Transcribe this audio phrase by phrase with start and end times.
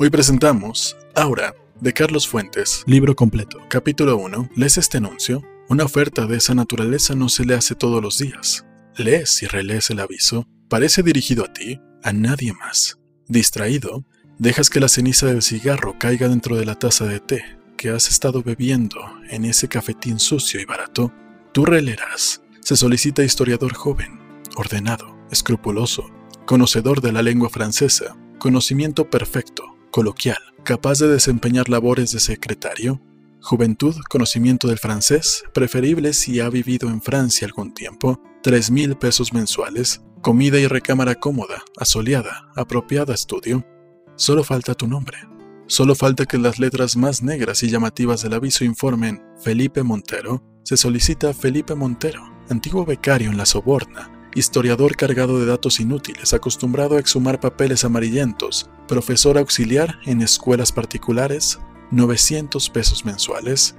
[0.00, 3.58] Hoy presentamos Aura, de Carlos Fuentes, libro completo.
[3.68, 4.50] Capítulo 1.
[4.54, 5.42] ¿Lees este anuncio?
[5.68, 8.64] Una oferta de esa naturaleza no se le hace todos los días.
[8.96, 10.46] Lees y relees el aviso.
[10.68, 13.00] Parece dirigido a ti, a nadie más.
[13.26, 14.04] Distraído,
[14.38, 18.08] dejas que la ceniza del cigarro caiga dentro de la taza de té que has
[18.08, 21.12] estado bebiendo en ese cafetín sucio y barato.
[21.50, 22.40] Tú releerás.
[22.60, 24.20] Se solicita historiador joven,
[24.54, 26.08] ordenado, escrupuloso,
[26.46, 33.02] conocedor de la lengua francesa, conocimiento perfecto, coloquial, capaz de desempeñar labores de secretario,
[33.40, 39.32] juventud, conocimiento del francés, preferible si ha vivido en Francia algún tiempo, tres mil pesos
[39.32, 43.66] mensuales, comida y recámara cómoda, asoleada, apropiada estudio.
[44.14, 45.18] Solo falta tu nombre.
[45.66, 50.44] Solo falta que las letras más negras y llamativas del aviso informen Felipe Montero.
[50.62, 56.96] Se solicita Felipe Montero, antiguo becario en la Soborna, historiador cargado de datos inútiles, acostumbrado
[56.96, 61.58] a exhumar papeles amarillentos, profesor auxiliar en escuelas particulares,
[61.90, 63.76] 900 pesos mensuales.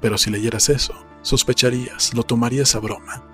[0.00, 3.24] Pero si leyeras eso, sospecharías, lo tomarías a broma.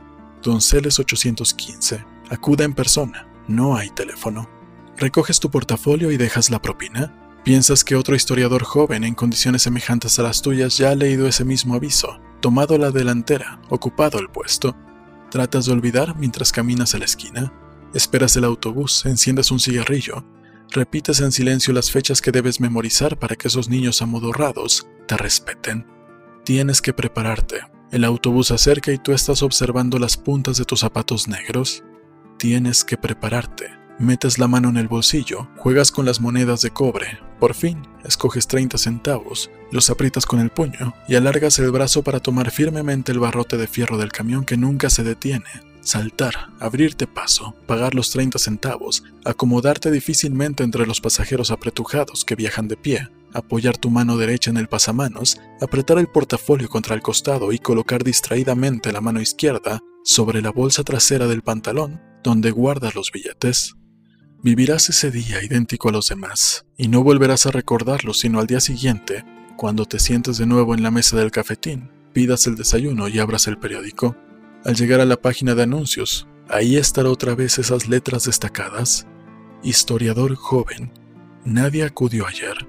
[0.43, 2.05] Donceles 815.
[2.31, 4.49] Acuda en persona, no hay teléfono.
[4.97, 7.15] Recoges tu portafolio y dejas la propina.
[7.45, 11.45] Piensas que otro historiador joven en condiciones semejantes a las tuyas ya ha leído ese
[11.45, 14.77] mismo aviso, tomado la delantera, ocupado el puesto,
[15.31, 17.53] Tratas de olvidar mientras caminas a la esquina,
[17.95, 20.25] esperas el autobús, enciendes un cigarrillo,
[20.71, 25.87] repites en silencio las fechas que debes memorizar para que esos niños amodorrados te respeten.
[26.45, 27.61] Tienes que prepararte.
[27.93, 31.85] El autobús acerca y tú estás observando las puntas de tus zapatos negros.
[32.39, 33.71] Tienes que prepararte.
[33.99, 38.47] Metes la mano en el bolsillo, juegas con las monedas de cobre, por fin escoges
[38.47, 43.19] 30 centavos, los aprietas con el puño y alargas el brazo para tomar firmemente el
[43.19, 45.47] barrote de fierro del camión que nunca se detiene.
[45.81, 52.69] Saltar, abrirte paso, pagar los 30 centavos, acomodarte difícilmente entre los pasajeros apretujados que viajan
[52.69, 57.53] de pie, apoyar tu mano derecha en el pasamanos, apretar el portafolio contra el costado
[57.53, 63.11] y colocar distraídamente la mano izquierda sobre la bolsa trasera del pantalón donde guardas los
[63.11, 63.75] billetes.
[64.43, 68.61] Vivirás ese día idéntico a los demás, y no volverás a recordarlo sino al día
[68.61, 69.23] siguiente,
[69.59, 73.49] cuando te sientes de nuevo en la mesa del cafetín, pidas el desayuno y abras
[73.49, 74.17] el periódico.
[74.65, 79.07] Al llegar a la página de anuncios, ahí estará otra vez esas letras destacadas.
[79.63, 80.91] Historiador joven.
[81.45, 82.67] Nadie acudió ayer.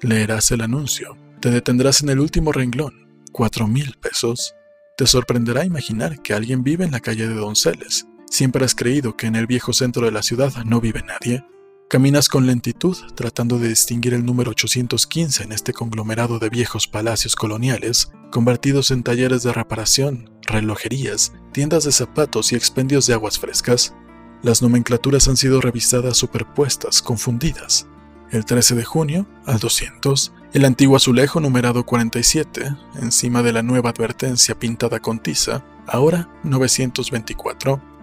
[0.00, 1.16] Leerás el anuncio.
[1.40, 3.08] Te detendrás en el último renglón.
[3.32, 4.54] Cuatro mil pesos.
[4.96, 9.26] Te sorprenderá imaginar que alguien vive en la calle de Donceles Siempre has creído que
[9.26, 11.44] en el viejo centro de la ciudad no vive nadie.
[11.88, 17.34] Caminas con lentitud tratando de distinguir el número 815 en este conglomerado de viejos palacios
[17.34, 23.94] coloniales, convertidos en talleres de reparación, relojerías, tiendas de zapatos y expendios de aguas frescas.
[24.42, 27.86] Las nomenclaturas han sido revisadas superpuestas, confundidas.
[28.30, 33.90] El 13 de junio, al 200, el antiguo azulejo numerado 47, encima de la nueva
[33.90, 37.97] advertencia pintada con tiza, ahora 924.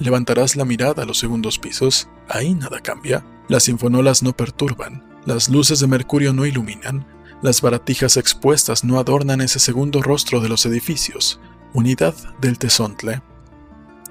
[0.00, 3.24] Levantarás la mirada a los segundos pisos, ahí nada cambia.
[3.48, 7.06] Las infonolas no perturban, las luces de mercurio no iluminan,
[7.42, 11.40] las baratijas expuestas no adornan ese segundo rostro de los edificios,
[11.72, 13.22] unidad del tesontle.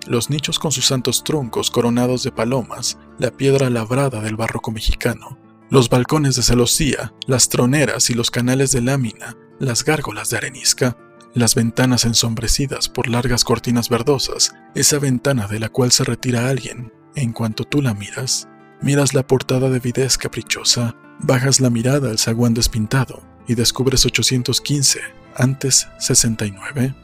[0.06, 5.38] Los nichos con sus santos troncos coronados de palomas, la piedra labrada del barroco mexicano,
[5.70, 10.98] los balcones de celosía, las troneras y los canales de lámina, las gárgolas de arenisca,
[11.38, 16.92] las ventanas ensombrecidas por largas cortinas verdosas, esa ventana de la cual se retira alguien,
[17.16, 18.48] en cuanto tú la miras,
[18.82, 25.00] miras la portada de videz caprichosa, bajas la mirada al zaguán despintado y descubres 815,
[25.36, 26.96] antes 69.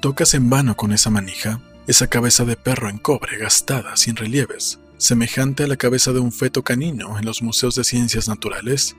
[0.00, 4.80] Tocas en vano con esa manija, esa cabeza de perro en cobre gastada sin relieves,
[4.98, 8.96] semejante a la cabeza de un feto canino en los museos de ciencias naturales.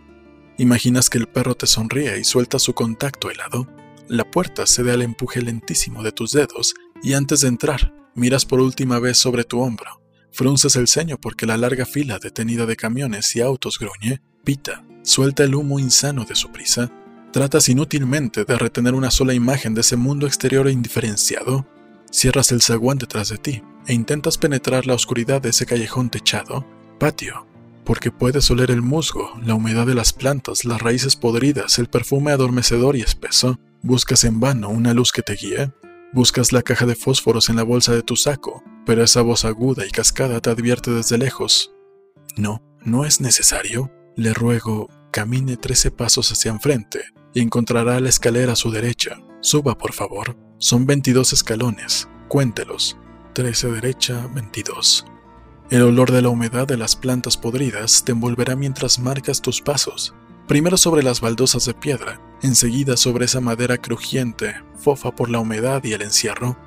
[0.57, 3.67] Imaginas que el perro te sonríe y suelta su contacto helado
[4.09, 8.59] la puerta cede al empuje lentísimo de tus dedos y antes de entrar, miras por
[8.59, 10.01] última vez sobre tu hombro.
[10.31, 15.43] Frunces el ceño porque la larga fila detenida de camiones y autos gruñe, pita, suelta
[15.43, 16.91] el humo insano de su prisa.
[17.31, 21.67] Tratas inútilmente de retener una sola imagen de ese mundo exterior indiferenciado.
[22.11, 26.65] Cierras el zaguán detrás de ti e intentas penetrar la oscuridad de ese callejón techado,
[26.99, 27.45] patio,
[27.85, 32.31] porque puedes oler el musgo, la humedad de las plantas, las raíces podridas, el perfume
[32.31, 33.59] adormecedor y espeso.
[33.81, 35.71] Buscas en vano una luz que te guíe,
[36.11, 39.85] buscas la caja de fósforos en la bolsa de tu saco, pero esa voz aguda
[39.85, 41.73] y cascada te advierte desde lejos.
[42.35, 43.91] No, no es necesario.
[44.15, 49.17] Le ruego, camine trece pasos hacia enfrente y encontrará la escalera a su derecha.
[49.39, 50.35] Suba, por favor.
[50.57, 52.09] Son 22 escalones.
[52.27, 52.97] Cuéntelos.
[53.33, 55.05] 13 derecha, 22.
[55.69, 60.15] El olor de la humedad de las plantas podridas te envolverá mientras marcas tus pasos,
[60.47, 65.83] primero sobre las baldosas de piedra, enseguida sobre esa madera crujiente, fofa por la humedad
[65.83, 66.57] y el encierro.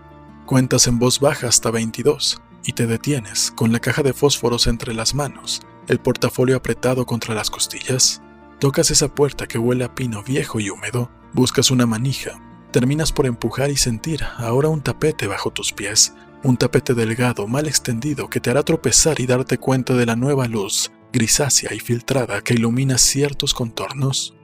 [0.46, 4.94] Cuentas en voz baja hasta 22 y te detienes con la caja de fósforos entre
[4.94, 8.22] las manos, el portafolio apretado contra las costillas.
[8.58, 12.40] Tocas esa puerta que huele a pino viejo y húmedo, buscas una manija,
[12.70, 16.14] terminas por empujar y sentir ahora un tapete bajo tus pies,
[16.44, 20.48] un tapete delgado, mal extendido, que te hará tropezar y darte cuenta de la nueva
[20.48, 24.34] luz, grisácea y filtrada, que ilumina ciertos contornos.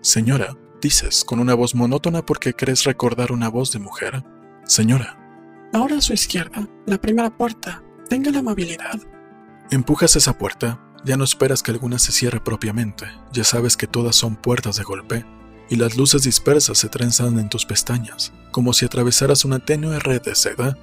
[0.00, 4.22] Señora, dices, con una voz monótona porque crees recordar una voz de mujer.
[4.64, 5.18] Señora.
[5.72, 7.82] Ahora a su izquierda, la primera puerta.
[8.08, 9.00] Tenga la amabilidad.
[9.70, 10.80] Empujas esa puerta.
[11.04, 13.06] Ya no esperas que alguna se cierre propiamente.
[13.32, 15.24] Ya sabes que todas son puertas de golpe.
[15.70, 20.22] Y las luces dispersas se trenzan en tus pestañas, como si atravesaras una tenue red
[20.22, 20.76] de seda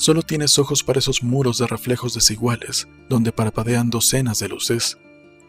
[0.00, 4.96] Solo tienes ojos para esos muros de reflejos desiguales, donde parpadean docenas de luces.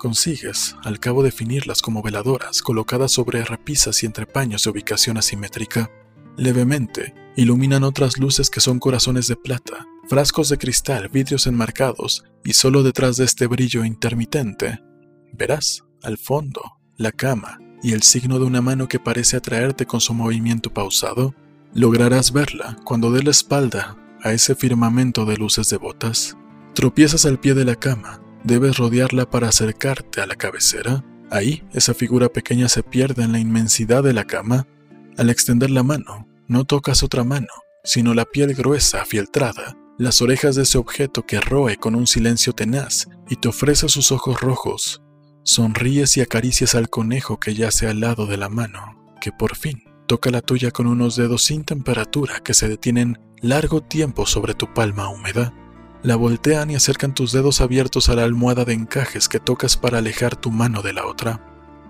[0.02, 5.92] Consigues, al cabo, definirlas como veladoras colocadas sobre repisas y entrepaños de ubicación asimétrica.
[6.38, 12.54] Levemente, iluminan otras luces que son corazones de plata, frascos de cristal, vidrios enmarcados, y
[12.54, 14.82] solo detrás de este brillo intermitente,
[15.34, 20.02] verás, al fondo, la cama y el signo de una mano que parece atraerte con
[20.02, 21.36] su movimiento pausado.
[21.76, 26.36] Lograrás verla cuando dé la espalda a ese firmamento de luces devotas.
[26.74, 31.04] Tropiezas al pie de la cama, debes rodearla para acercarte a la cabecera.
[31.30, 34.68] Ahí, esa figura pequeña se pierde en la inmensidad de la cama.
[35.18, 37.48] Al extender la mano, no tocas otra mano,
[37.84, 42.54] sino la piel gruesa, fieltrada, las orejas de ese objeto que roe con un silencio
[42.54, 45.02] tenaz y te ofrece sus ojos rojos.
[45.44, 49.84] Sonríes y acaricias al conejo que yace al lado de la mano, que por fin
[50.08, 54.74] toca la tuya con unos dedos sin temperatura que se detienen largo tiempo sobre tu
[54.74, 55.54] palma húmeda.
[56.04, 60.00] La voltean y acercan tus dedos abiertos a la almohada de encajes que tocas para
[60.00, 61.40] alejar tu mano de la otra.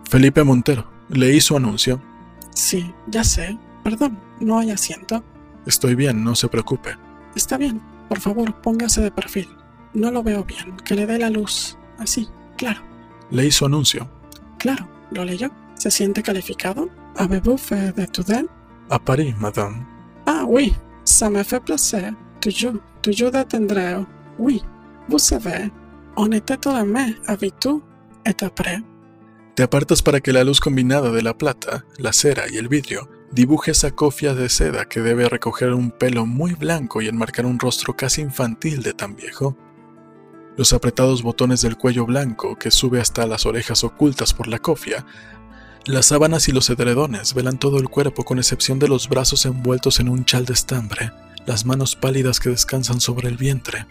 [0.09, 2.01] Felipe Montero, leí su anuncio.
[2.53, 3.57] Sí, ya sé.
[3.83, 5.23] Perdón, no hay asiento.
[5.65, 6.97] Estoy bien, no se preocupe.
[7.35, 7.81] Está bien.
[8.09, 9.47] Por favor, póngase de perfil.
[9.93, 10.75] No lo veo bien.
[10.83, 11.77] Que le dé la luz.
[11.97, 12.27] Así,
[12.57, 12.81] claro.
[13.29, 14.09] Leí su anuncio.
[14.59, 15.49] Claro, ¿lo leyó?
[15.75, 16.89] ¿Se siente calificado?
[17.15, 18.25] ¿Avez-vous fait de tout
[18.89, 19.85] A París, madame.
[20.25, 22.13] Ah, oui, Ça me fait plaisir.
[22.41, 24.05] Toujours d'atteindre.
[24.39, 24.61] Oui,
[25.07, 25.71] vous savez,
[26.17, 27.53] on était tout mai avec
[28.25, 28.79] et après.
[29.55, 33.09] Te apartas para que la luz combinada de la plata, la cera y el vidrio
[33.31, 37.59] dibuje esa cofia de seda que debe recoger un pelo muy blanco y enmarcar un
[37.59, 39.55] rostro casi infantil de tan viejo.
[40.57, 45.05] Los apretados botones del cuello blanco que sube hasta las orejas ocultas por la cofia
[45.87, 49.99] las sábanas y los edredones velan todo el cuerpo con excepción de los brazos envueltos
[49.99, 51.11] en un chal de estambre,
[51.45, 53.85] las manos pálidas que descansan sobre el vientre.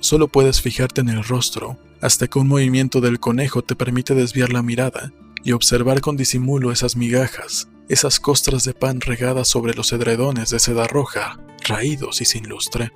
[0.00, 4.52] Solo puedes fijarte en el rostro, hasta que un movimiento del conejo te permite desviar
[4.52, 5.12] la mirada
[5.42, 10.58] y observar con disimulo esas migajas, esas costras de pan regadas sobre los edredones de
[10.58, 12.92] seda roja, raídos y sin lustre.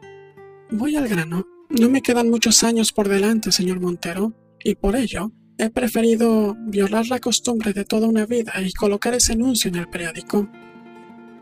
[0.71, 1.47] Voy al grano.
[1.69, 4.33] No me quedan muchos años por delante, señor Montero,
[4.63, 5.33] y por ello
[5.63, 9.91] He preferido violar la costumbre de toda una vida y colocar ese anuncio en el
[9.91, 10.49] periódico.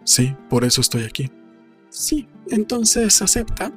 [0.03, 1.31] Sí, por eso estoy aquí.
[1.89, 3.73] Sí, entonces acepta.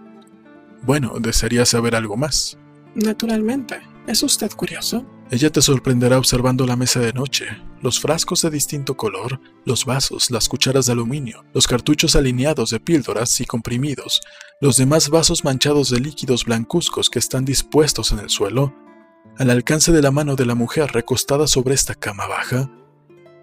[0.83, 2.57] Bueno, desearía saber algo más.
[2.95, 3.79] Naturalmente.
[4.07, 5.05] ¿Es usted curioso?
[5.29, 7.45] Ella te sorprenderá observando la mesa de noche,
[7.81, 12.79] los frascos de distinto color, los vasos, las cucharas de aluminio, los cartuchos alineados de
[12.79, 14.21] píldoras y comprimidos,
[14.59, 18.75] los demás vasos manchados de líquidos blancuzcos que están dispuestos en el suelo,
[19.37, 22.69] al alcance de la mano de la mujer recostada sobre esta cama baja,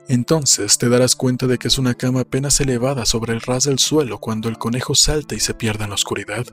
[0.09, 3.79] entonces te darás cuenta de que es una cama apenas elevada sobre el ras del
[3.79, 6.47] suelo cuando el conejo salta y se pierde en la oscuridad.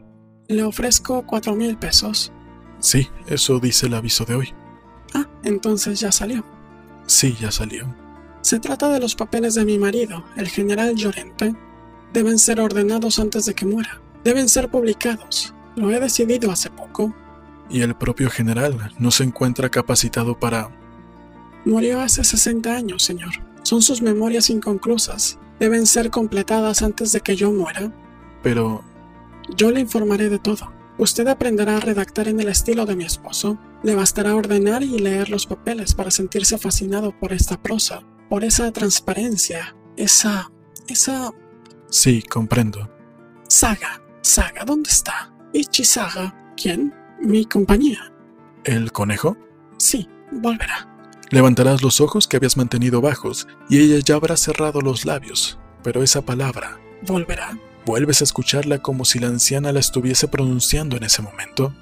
[0.48, 2.32] Le ofrezco cuatro mil pesos.
[2.80, 4.54] Sí, eso dice el aviso de hoy.
[5.14, 6.46] Ah, entonces ya salió.
[7.08, 7.96] Sí, ya salió.
[8.42, 11.56] Se trata de los papeles de mi marido, el general Llorente.
[12.14, 14.02] Deben ser ordenados antes de que muera.
[14.24, 15.54] Deben ser publicados.
[15.76, 17.14] Lo he decidido hace poco
[17.70, 20.70] y el propio general no se encuentra capacitado para...
[21.66, 23.32] Murió hace 60 años, señor.
[23.64, 25.40] Son sus memorias inconclusas.
[25.60, 27.92] Deben ser completadas antes de que yo muera.
[28.44, 28.84] Pero...
[29.56, 30.72] Yo le informaré de todo.
[30.98, 33.58] Usted aprenderá a redactar en el estilo de mi esposo.
[33.84, 38.72] Le bastará ordenar y leer los papeles para sentirse fascinado por esta prosa, por esa
[38.72, 40.52] transparencia, esa...
[40.88, 41.32] esa...
[41.90, 42.90] Sí, comprendo.
[43.48, 45.32] Saga, Saga, ¿dónde está?
[45.54, 46.94] Ichi Saga, ¿quién?
[47.20, 48.12] mi compañía.
[48.64, 49.38] ¿El conejo?
[49.78, 50.95] Sí, volverá.
[51.32, 56.04] Levantarás los ojos que habías mantenido bajos y ella ya habrá cerrado los labios, pero
[56.04, 61.22] esa palabra, volverá, vuelves a escucharla como si la anciana la estuviese pronunciando en ese
[61.22, 61.74] momento.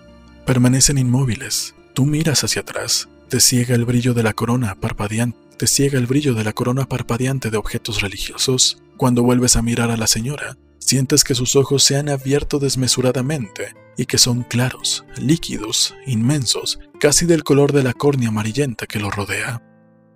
[0.46, 1.76] Permanecen inmóviles.
[1.94, 3.08] Tú miras hacia atrás.
[3.30, 5.38] Te ciega el brillo de la corona parpadeante.
[5.58, 8.82] Te ciega el brillo de la corona parpadeante de objetos religiosos.
[8.98, 13.74] Cuando vuelves a mirar a la señora, sientes que sus ojos se han abierto desmesuradamente
[13.98, 19.12] y que son claros, líquidos, inmensos, casi del color de la córnea amarillenta que lo
[19.12, 19.62] rodea.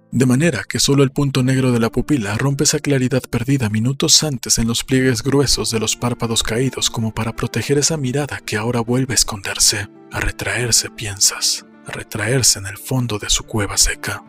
[0.10, 4.24] De manera que solo el punto negro de la pupila rompe esa claridad perdida minutos
[4.24, 8.56] antes en los pliegues gruesos de los párpados caídos como para proteger esa mirada que
[8.56, 13.76] ahora vuelve a esconderse, a retraerse, piensas, a retraerse en el fondo de su cueva
[13.76, 14.24] seca.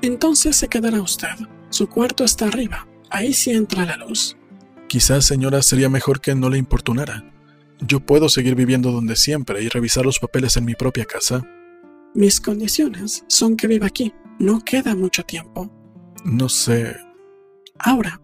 [0.00, 1.36] Entonces se quedará usted.
[1.68, 2.88] Su cuarto está arriba.
[3.10, 4.38] Ahí sí entra la luz.
[4.88, 7.30] Quizás, señora, sería mejor que no le importunara.
[7.78, 11.46] Yo puedo seguir viviendo donde siempre y revisar los papeles en mi propia casa.
[12.14, 14.12] Mis condiciones son que viva aquí.
[14.38, 15.70] No queda mucho tiempo.
[16.24, 16.96] No sé.
[17.78, 18.20] Ahora.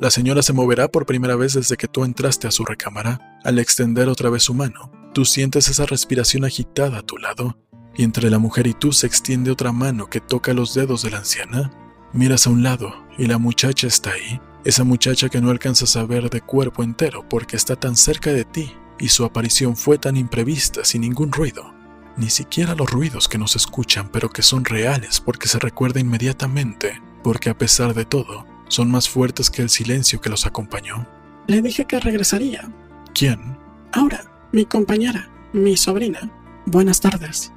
[0.00, 3.40] La señora se moverá por primera vez desde que tú entraste a su recámara.
[3.44, 7.56] Al extender otra vez su mano, tú sientes esa respiración agitada a tu lado,
[7.96, 11.10] y entre la mujer y tú se extiende otra mano que toca los dedos de
[11.10, 11.70] la anciana.
[12.12, 16.04] Miras a un lado y la muchacha está ahí, esa muchacha que no alcanzas a
[16.04, 20.16] ver de cuerpo entero porque está tan cerca de ti y su aparición fue tan
[20.16, 21.73] imprevista sin ningún ruido.
[22.16, 27.02] Ni siquiera los ruidos que nos escuchan pero que son reales porque se recuerda inmediatamente,
[27.22, 31.06] porque a pesar de todo, son más fuertes que el silencio que los acompañó.
[31.46, 32.70] Le dije que regresaría.
[33.14, 33.58] ¿Quién?
[33.92, 36.30] Ahora, mi compañera, mi sobrina.
[36.66, 37.52] Buenas tardes.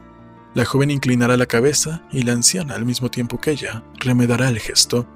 [0.53, 4.59] La joven inclinará la cabeza y la anciana, al mismo tiempo que ella, remedará el
[4.59, 5.07] gesto.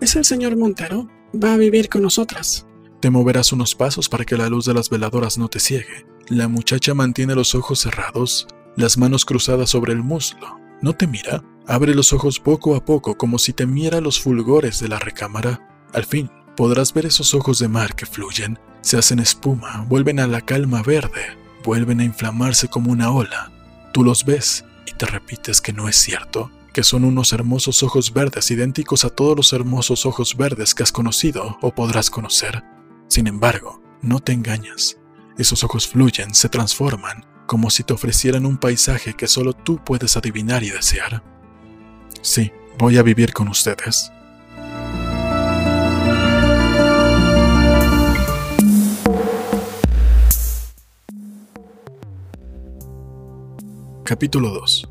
[0.00, 1.08] ¿Es el señor Montero?
[1.34, 2.66] Va a vivir con nosotras.
[3.00, 6.06] Te moverás unos pasos para que la luz de las veladoras no te ciegue.
[6.28, 10.58] La muchacha mantiene los ojos cerrados, las manos cruzadas sobre el muslo.
[10.82, 14.88] No te mira, abre los ojos poco a poco como si temiera los fulgores de
[14.88, 15.68] la recámara.
[15.92, 20.26] Al fin, podrás ver esos ojos de mar que fluyen, se hacen espuma, vuelven a
[20.26, 23.52] la calma verde, vuelven a inflamarse como una ola.
[23.92, 28.12] Tú los ves y te repites que no es cierto, que son unos hermosos ojos
[28.12, 32.62] verdes idénticos a todos los hermosos ojos verdes que has conocido o podrás conocer.
[33.08, 34.96] Sin embargo, no te engañas.
[35.36, 40.16] Esos ojos fluyen, se transforman, como si te ofrecieran un paisaje que solo tú puedes
[40.16, 41.20] adivinar y desear.
[42.22, 44.12] Sí, voy a vivir con ustedes.
[54.04, 54.88] Capítulo 2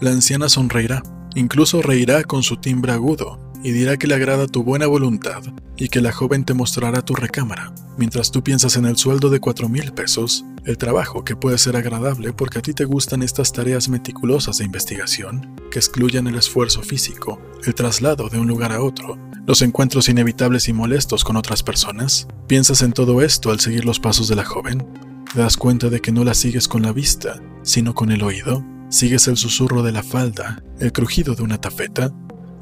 [0.00, 1.04] La anciana sonreirá,
[1.36, 5.42] incluso reirá con su timbre agudo, y dirá que le agrada tu buena voluntad
[5.76, 9.40] y que la joven te mostrará tu recámara, mientras tú piensas en el sueldo de
[9.40, 13.52] cuatro mil pesos, el trabajo que puede ser agradable porque a ti te gustan estas
[13.52, 18.82] tareas meticulosas de investigación, que excluyan el esfuerzo físico, el traslado de un lugar a
[18.82, 22.28] otro, los encuentros inevitables y molestos con otras personas.
[22.46, 24.86] Piensas en todo esto al seguir los pasos de la joven,
[25.32, 28.62] te das cuenta de que no la sigues con la vista, sino con el oído.
[28.90, 32.12] Sigues el susurro de la falda, el crujido de una tafeta,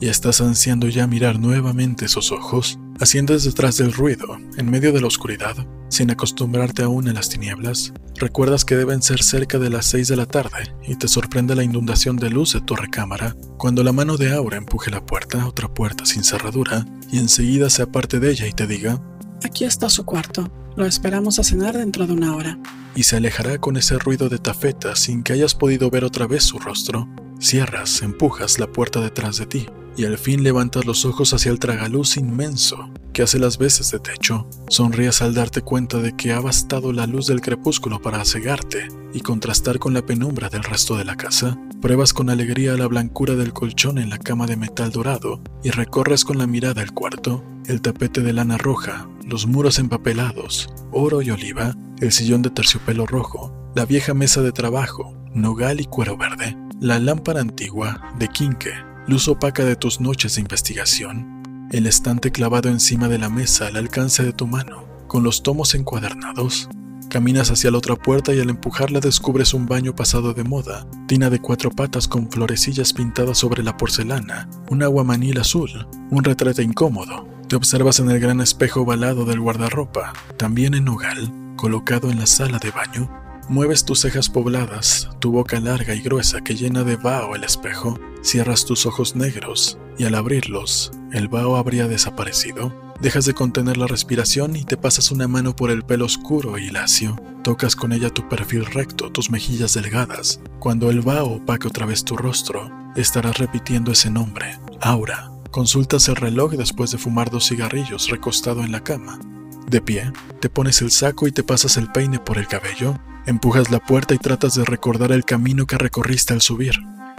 [0.03, 2.77] y estás ansiando ya mirar nuevamente esos ojos.
[2.99, 5.55] Asciendes detrás del ruido, en medio de la oscuridad,
[5.91, 7.93] sin acostumbrarte aún a las tinieblas.
[8.17, 11.63] Recuerdas que deben ser cerca de las seis de la tarde y te sorprende la
[11.63, 15.73] inundación de luz de tu recámara cuando la mano de Aura empuje la puerta, otra
[15.73, 19.01] puerta sin cerradura, y enseguida se aparte de ella y te diga:
[19.45, 20.51] Aquí está su cuarto.
[20.75, 22.59] Lo esperamos a cenar dentro de una hora.
[22.97, 26.43] Y se alejará con ese ruido de tafeta sin que hayas podido ver otra vez
[26.43, 27.09] su rostro.
[27.39, 31.59] Cierras, empujas la puerta detrás de ti y al fin levantas los ojos hacia el
[31.59, 34.47] tragaluz inmenso que hace las veces de techo.
[34.69, 39.21] Sonríes al darte cuenta de que ha bastado la luz del crepúsculo para cegarte y
[39.21, 41.59] contrastar con la penumbra del resto de la casa.
[41.81, 46.25] Pruebas con alegría la blancura del colchón en la cama de metal dorado y recorres
[46.25, 51.31] con la mirada el cuarto, el tapete de lana roja, los muros empapelados, oro y
[51.31, 56.57] oliva, el sillón de terciopelo rojo, la vieja mesa de trabajo, nogal y cuero verde,
[56.81, 58.73] la lámpara antigua de quinque,
[59.07, 63.77] luz opaca de tus noches de investigación, el estante clavado encima de la mesa al
[63.77, 66.69] alcance de tu mano, con los tomos encuadernados.
[67.09, 71.31] Caminas hacia la otra puerta y al empujarla descubres un baño pasado de moda, tina
[71.31, 77.29] de cuatro patas con florecillas pintadas sobre la porcelana, un aguamanil azul, un retrete incómodo.
[77.49, 82.27] Te observas en el gran espejo ovalado del guardarropa, también en nogal, colocado en la
[82.27, 83.22] sala de baño.
[83.53, 88.01] Mueves tus cejas pobladas, tu boca larga y gruesa que llena de vaho el espejo,
[88.23, 92.73] cierras tus ojos negros y al abrirlos, el vaho habría desaparecido.
[93.03, 96.71] Dejas de contener la respiración y te pasas una mano por el pelo oscuro y
[96.71, 97.15] lacio.
[97.45, 100.41] Tocas con ella tu perfil recto, tus mejillas delgadas.
[100.59, 105.31] Cuando el vaho opaque otra vez tu rostro, estarás repitiendo ese nombre, Aura.
[105.51, 109.21] Consultas el reloj después de fumar dos cigarrillos recostado en la cama.
[109.67, 112.99] De pie, te pones el saco y te pasas el peine por el cabello.
[113.25, 116.75] Empujas la puerta y tratas de recordar el camino que recorriste al subir.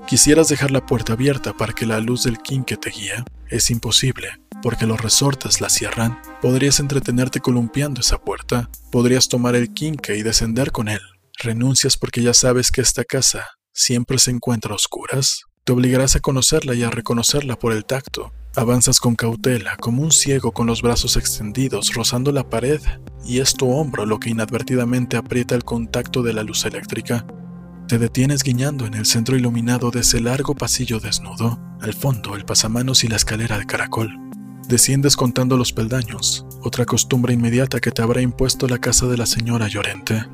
[0.05, 3.23] Quisieras dejar la puerta abierta para que la luz del quinque te guíe.
[3.47, 4.27] Es imposible,
[4.61, 6.19] porque los resortes la cierran.
[6.41, 8.69] Podrías entretenerte columpiando esa puerta.
[8.91, 10.99] Podrías tomar el quinque y descender con él.
[11.39, 15.43] Renuncias porque ya sabes que esta casa siempre se encuentra a oscuras.
[15.63, 18.33] Te obligarás a conocerla y a reconocerla por el tacto.
[18.55, 22.79] Avanzas con cautela, como un ciego con los brazos extendidos, rozando la pared,
[23.25, 27.25] y es tu hombro lo que inadvertidamente aprieta el contacto de la luz eléctrica.
[27.87, 32.45] Te detienes guiñando en el centro iluminado de ese largo pasillo desnudo, al fondo el
[32.45, 34.15] pasamanos y la escalera de caracol.
[34.67, 39.25] Desciendes contando los peldaños, otra costumbre inmediata que te habrá impuesto la casa de la
[39.25, 40.27] señora Llorente.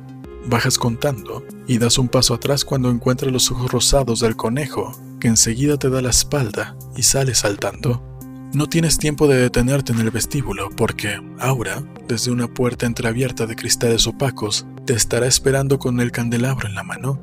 [0.46, 5.28] Bajas contando y das un paso atrás cuando encuentras los ojos rosados del conejo, que
[5.28, 8.09] enseguida te da la espalda y sale saltando.
[8.52, 13.54] No tienes tiempo de detenerte en el vestíbulo porque Aura, desde una puerta entreabierta de
[13.54, 17.20] cristales opacos, te estará esperando con el candelabro en la mano.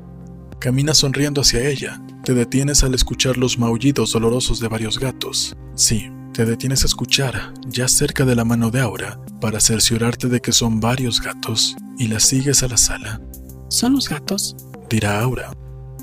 [0.58, 5.54] Caminas sonriendo hacia ella, te detienes al escuchar los maullidos dolorosos de varios gatos.
[5.74, 10.40] Sí, te detienes a escuchar, ya cerca de la mano de Aura, para cerciorarte de
[10.40, 13.20] que son varios gatos, y la sigues a la sala.
[13.68, 14.56] ¿Son los gatos?
[14.88, 15.52] Dirá Aura.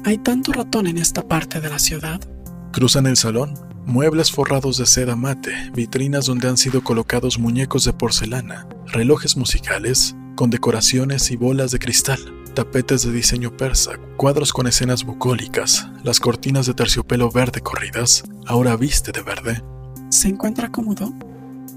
[0.04, 2.22] ¿Hay tanto ratón en esta parte de la ciudad?
[2.72, 3.56] Cruzan el salón,
[3.86, 10.16] muebles forrados de seda mate, vitrinas donde han sido colocados muñecos de porcelana, relojes musicales,
[10.36, 12.20] con decoraciones y bolas de cristal,
[12.54, 18.76] tapetes de diseño persa, cuadros con escenas bucólicas, las cortinas de terciopelo verde corridas, ahora
[18.76, 19.62] viste de verde,
[20.10, 21.14] ¿Se encuentra cómodo?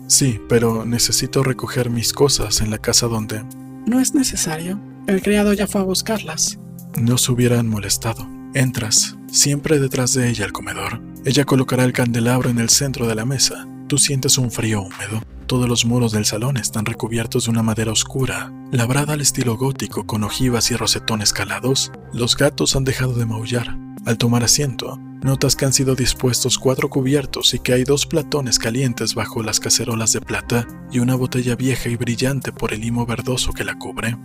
[0.07, 3.45] Sí, pero necesito recoger mis cosas en la casa donde...
[3.87, 4.81] No es necesario.
[5.07, 6.59] El criado ya fue a buscarlas.
[7.00, 8.29] No se hubieran molestado.
[8.55, 11.03] Entras, siempre detrás de ella al comedor.
[11.25, 13.66] Ella colocará el candelabro en el centro de la mesa.
[13.88, 15.22] Tú sientes un frío húmedo.
[15.46, 20.06] Todos los muros del salón están recubiertos de una madera oscura, labrada al estilo gótico
[20.06, 21.90] con ojivas y rosetones calados.
[22.12, 23.76] Los gatos han dejado de maullar.
[24.04, 28.60] Al tomar asiento, Notas que han sido dispuestos cuatro cubiertos y que hay dos platones
[28.60, 33.04] calientes bajo las cacerolas de plata y una botella vieja y brillante por el limo
[33.04, 34.16] verdoso que la cubre.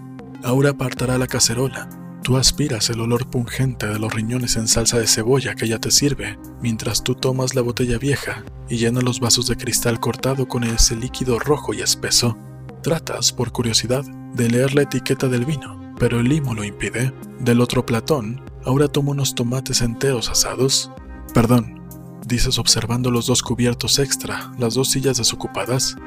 [0.44, 1.90] Aura apartará la cacerola.
[2.24, 5.92] Tú aspiras el olor pungente de los riñones en salsa de cebolla que ella te
[5.92, 10.64] sirve, mientras tú tomas la botella vieja y llenas los vasos de cristal cortado con
[10.64, 12.38] ese líquido rojo y espeso.
[12.82, 17.14] Tratas, por curiosidad, de leer la etiqueta del vino, pero el limo lo impide.
[17.40, 20.90] Del otro platón, Ahora tomo unos tomates enteros asados.
[21.34, 21.82] Perdón,
[22.26, 25.98] dices observando los dos cubiertos extra, las dos sillas desocupadas.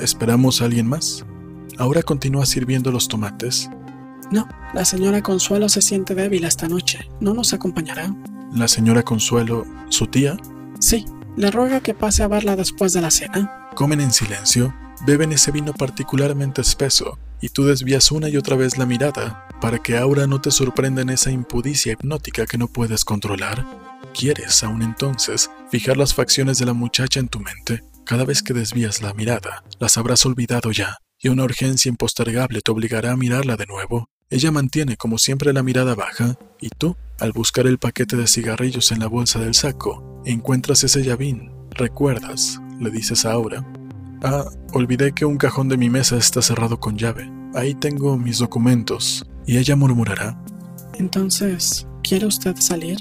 [0.00, 1.26] ¿Esperamos a alguien más?
[1.78, 3.68] Ahora continúa sirviendo los tomates.
[4.30, 7.08] No, la señora Consuelo se siente débil esta noche.
[7.20, 8.14] ¿No nos acompañará?
[8.52, 10.36] ¿La señora Consuelo, su tía?
[10.80, 11.04] Sí,
[11.36, 13.70] le ruega que pase a verla después de la cena.
[13.74, 14.74] Comen en silencio,
[15.06, 19.78] beben ese vino particularmente espeso, y tú desvías una y otra vez la mirada para
[19.78, 23.66] que Aura no te sorprenda en esa impudicia hipnótica que no puedes controlar.
[24.12, 27.82] ¿Quieres, aún entonces, fijar las facciones de la muchacha en tu mente?
[28.04, 32.70] Cada vez que desvías la mirada, las habrás olvidado ya, y una urgencia impostergable te
[32.70, 34.08] obligará a mirarla de nuevo.
[34.28, 38.90] Ella mantiene como siempre la mirada baja, y tú, al buscar el paquete de cigarrillos
[38.90, 41.52] en la bolsa del saco, encuentras ese llavín.
[41.70, 42.60] ¿Recuerdas?
[42.80, 43.64] le dices a Aura.
[44.24, 47.30] Ah, olvidé que un cajón de mi mesa está cerrado con llave.
[47.54, 49.24] Ahí tengo mis documentos.
[49.46, 50.36] Y ella murmurará.
[50.98, 52.98] Entonces, ¿quiere usted salir?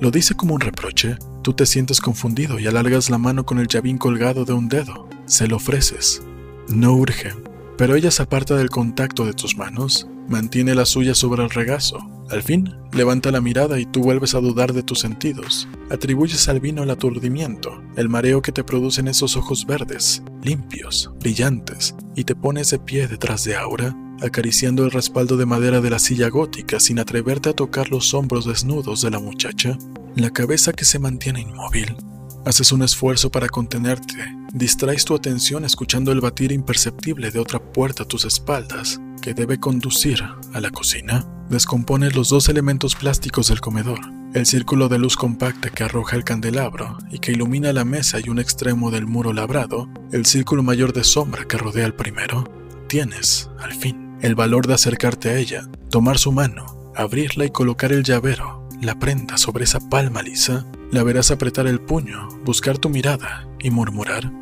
[0.00, 1.16] Lo dice como un reproche.
[1.42, 5.08] Tú te sientes confundido y alargas la mano con el llavín colgado de un dedo.
[5.26, 6.22] Se lo ofreces.
[6.68, 7.32] No urge.
[7.78, 11.98] Pero ella se aparta del contacto de tus manos, mantiene la suya sobre el regazo.
[12.28, 15.68] Al fin, levanta la mirada y tú vuelves a dudar de tus sentidos.
[15.88, 21.94] Atribuyes al vino el aturdimiento, el mareo que te producen esos ojos verdes, limpios, brillantes,
[22.16, 26.00] y te pones de pie detrás de Aura, acariciando el respaldo de madera de la
[26.00, 29.78] silla gótica sin atreverte a tocar los hombros desnudos de la muchacha,
[30.16, 31.96] la cabeza que se mantiene inmóvil.
[32.44, 34.16] Haces un esfuerzo para contenerte,
[34.52, 39.58] distraes tu atención escuchando el batir imperceptible de otra puerta a tus espaldas, que debe
[39.58, 40.22] conducir
[40.54, 41.26] a la cocina.
[41.50, 44.00] Descompones los dos elementos plásticos del comedor,
[44.34, 48.28] el círculo de luz compacta que arroja el candelabro y que ilumina la mesa y
[48.28, 52.44] un extremo del muro labrado, el círculo mayor de sombra que rodea el primero.
[52.88, 57.92] Tienes, al fin, el valor de acercarte a ella, tomar su mano, abrirla y colocar
[57.92, 62.88] el llavero, la prenda sobre esa palma lisa, la verás apretar el puño, buscar tu
[62.88, 64.32] mirada y murmurar.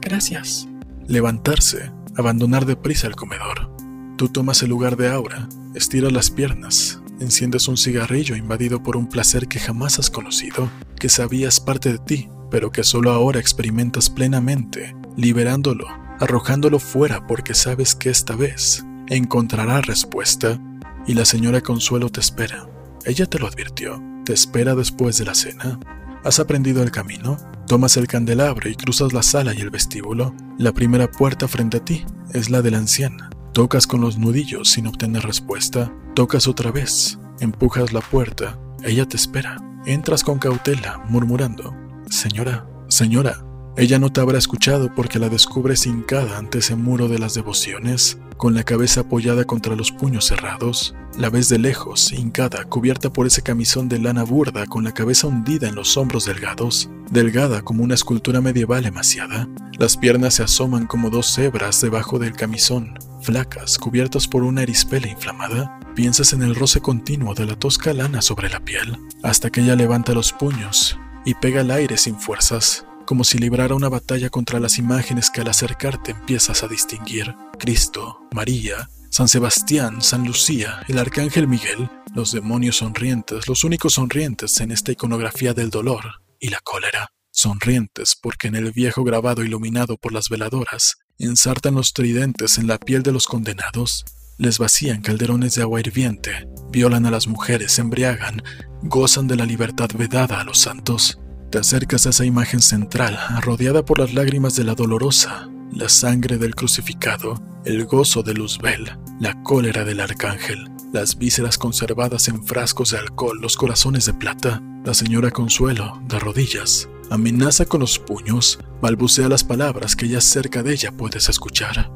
[0.00, 0.68] Gracias.
[1.06, 3.70] Levantarse, abandonar deprisa el comedor.
[4.16, 9.08] Tú tomas el lugar de Aura, estiras las piernas, enciendes un cigarrillo invadido por un
[9.08, 14.10] placer que jamás has conocido, que sabías parte de ti, pero que solo ahora experimentas
[14.10, 15.86] plenamente, liberándolo,
[16.20, 20.60] arrojándolo fuera porque sabes que esta vez encontrará respuesta
[21.06, 22.68] y la señora Consuelo te espera.
[23.04, 24.02] Ella te lo advirtió.
[24.26, 25.78] Te espera después de la cena.
[26.24, 27.36] ¿Has aprendido el camino?
[27.68, 30.34] Tomas el candelabro y cruzas la sala y el vestíbulo.
[30.58, 33.30] La primera puerta frente a ti es la de la anciana.
[33.52, 35.92] Tocas con los nudillos sin obtener respuesta.
[36.16, 37.20] Tocas otra vez.
[37.38, 38.58] Empujas la puerta.
[38.82, 39.58] Ella te espera.
[39.86, 41.72] Entras con cautela, murmurando.
[42.10, 43.45] Señora, señora.
[43.78, 48.16] Ella no te habrá escuchado porque la descubres hincada ante ese muro de las devociones,
[48.38, 50.94] con la cabeza apoyada contra los puños cerrados.
[51.18, 55.26] La ves de lejos, hincada, cubierta por ese camisón de lana burda, con la cabeza
[55.26, 59.46] hundida en los hombros delgados, delgada como una escultura medieval emaciada.
[59.78, 65.08] Las piernas se asoman como dos cebras debajo del camisón, flacas, cubiertas por una erispela
[65.08, 65.80] inflamada.
[65.94, 69.76] Piensas en el roce continuo de la tosca lana sobre la piel, hasta que ella
[69.76, 74.60] levanta los puños y pega al aire sin fuerzas, como si librara una batalla contra
[74.60, 77.34] las imágenes que al acercarte empiezas a distinguir.
[77.58, 84.60] Cristo, María, San Sebastián, San Lucía, el Arcángel Miguel, los demonios sonrientes, los únicos sonrientes
[84.60, 86.04] en esta iconografía del dolor
[86.38, 87.08] y la cólera.
[87.30, 92.78] Sonrientes porque en el viejo grabado iluminado por las veladoras ensartan los tridentes en la
[92.78, 94.04] piel de los condenados,
[94.38, 98.42] les vacían calderones de agua hirviente, violan a las mujeres, embriagan,
[98.82, 101.18] gozan de la libertad vedada a los santos.
[101.56, 106.54] Acercas a esa imagen central, rodeada por las lágrimas de la dolorosa, la sangre del
[106.54, 108.90] crucificado, el gozo de Luzbel,
[109.20, 114.62] la cólera del arcángel, las vísceras conservadas en frascos de alcohol, los corazones de plata,
[114.84, 120.62] la señora Consuelo, de rodillas, amenaza con los puños, balbucea las palabras que ya cerca
[120.62, 121.90] de ella puedes escuchar.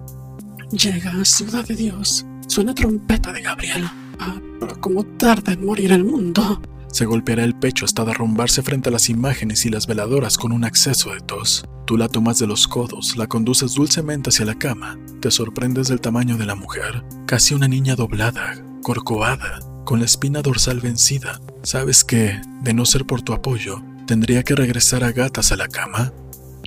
[0.73, 2.25] Llega, ciudad de Dios.
[2.47, 3.85] Suena trompeta de Gabriel.
[4.19, 6.61] Ah, pero cómo tarda en morir el mundo.
[6.93, 10.65] Se golpeará el pecho hasta derrumbarse frente a las imágenes y las veladoras con un
[10.65, 11.65] acceso de tos.
[11.87, 14.99] Tú la tomas de los codos, la conduces dulcemente hacia la cama.
[15.21, 20.43] Te sorprendes del tamaño de la mujer, casi una niña doblada, corcovada, con la espina
[20.43, 21.41] dorsal vencida.
[21.63, 25.69] Sabes que, de no ser por tu apoyo, tendría que regresar a gatas a la
[25.69, 26.13] cama.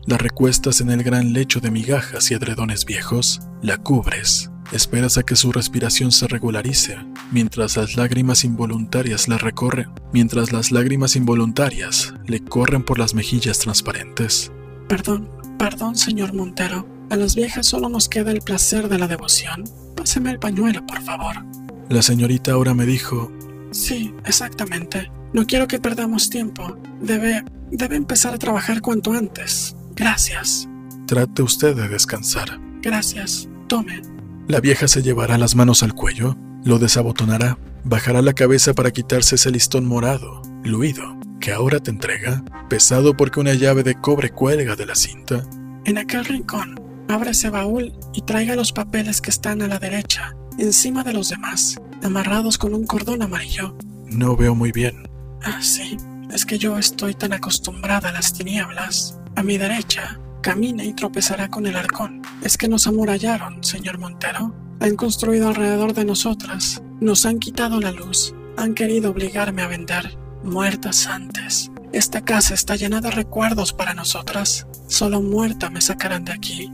[0.05, 5.23] La recuestas en el gran lecho de migajas y edredones viejos, la cubres, Esperas a
[5.23, 6.97] que su respiración se regularice,
[7.31, 13.59] mientras las lágrimas involuntarias le recorren, mientras las lágrimas involuntarias le corren por las mejillas
[13.59, 14.51] transparentes.
[14.87, 16.87] Perdón, perdón, señor Montero.
[17.11, 19.63] A las viejas solo nos queda el placer de la devoción.
[19.95, 21.45] Páseme el pañuelo, por favor.
[21.89, 23.31] La señorita ahora me dijo...
[23.69, 25.11] Sí, exactamente.
[25.33, 26.77] No quiero que perdamos tiempo.
[26.99, 27.45] Debe...
[27.69, 29.75] debe empezar a trabajar cuanto antes.
[29.95, 30.67] Gracias.
[31.05, 32.59] Trate usted de descansar.
[32.81, 33.47] Gracias.
[33.67, 34.12] Tome.
[34.47, 39.35] La vieja se llevará las manos al cuello, lo desabotonará, bajará la cabeza para quitarse
[39.35, 44.75] ese listón morado, luido, que ahora te entrega, pesado porque una llave de cobre cuelga
[44.75, 45.45] de la cinta.
[45.85, 46.75] En aquel rincón,
[47.07, 51.29] abra ese baúl y traiga los papeles que están a la derecha, encima de los
[51.29, 53.77] demás, amarrados con un cordón amarillo.
[54.07, 55.07] No veo muy bien.
[55.41, 55.95] Ah, sí,
[56.31, 59.17] es que yo estoy tan acostumbrada a las tinieblas.
[59.35, 62.21] A mi derecha, camina y tropezará con el arcón.
[62.43, 64.53] Es que nos amurallaron, señor Montero.
[64.79, 66.83] Han construido alrededor de nosotras.
[66.99, 68.35] Nos han quitado la luz.
[68.57, 70.15] Han querido obligarme a vender.
[70.43, 71.71] Muertas antes.
[71.93, 74.67] Esta casa está llena de recuerdos para nosotras.
[74.87, 76.71] Solo muerta me sacarán de aquí.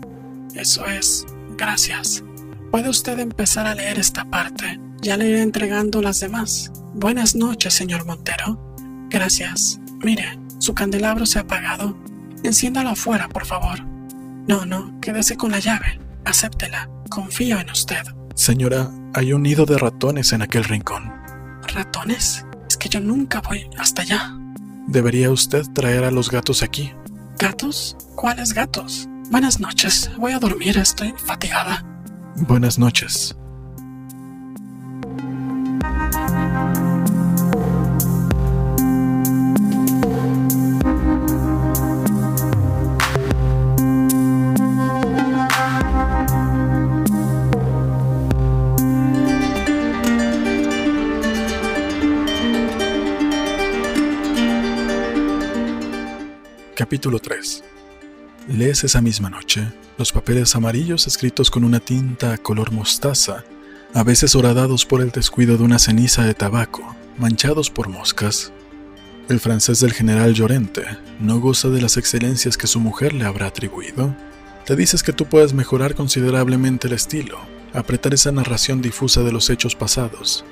[0.56, 1.26] Eso es.
[1.56, 2.24] Gracias.
[2.72, 4.80] Puede usted empezar a leer esta parte.
[5.02, 6.72] Ya le iré entregando las demás.
[6.96, 8.76] Buenas noches, señor Montero.
[9.10, 9.80] Gracias.
[10.04, 11.96] Mire, su candelabro se ha apagado.
[12.44, 13.84] Enciéndalo afuera, por favor.
[14.48, 16.00] No, no, quédese con la llave.
[16.26, 16.90] Acéptela.
[17.10, 18.04] Confío en usted.
[18.36, 21.12] Señora, hay un nido de ratones en aquel rincón.
[21.74, 22.46] ¿Ratones?
[22.70, 24.34] Es que yo nunca voy hasta allá.
[24.88, 26.94] Debería usted traer a los gatos aquí.
[27.38, 27.96] ¿Gatos?
[28.16, 29.08] ¿Cuáles gatos?
[29.30, 30.10] Buenas noches.
[30.18, 31.86] Voy a dormir, estoy fatigada.
[32.36, 33.36] Buenas noches.
[56.90, 57.64] Capítulo 3
[58.48, 59.62] Lees esa misma noche
[60.00, 63.44] los papeles amarillos escritos con una tinta color mostaza,
[63.94, 68.52] a veces horadados por el descuido de una ceniza de tabaco, manchados por moscas.
[69.30, 70.84] El francés del general Llorente
[71.20, 74.16] no goza de las excelencias que su mujer le habrá atribuido.
[74.66, 77.38] Te dices que tú puedes mejorar considerablemente el estilo,
[77.72, 80.44] apretar esa narración difusa de los hechos pasados.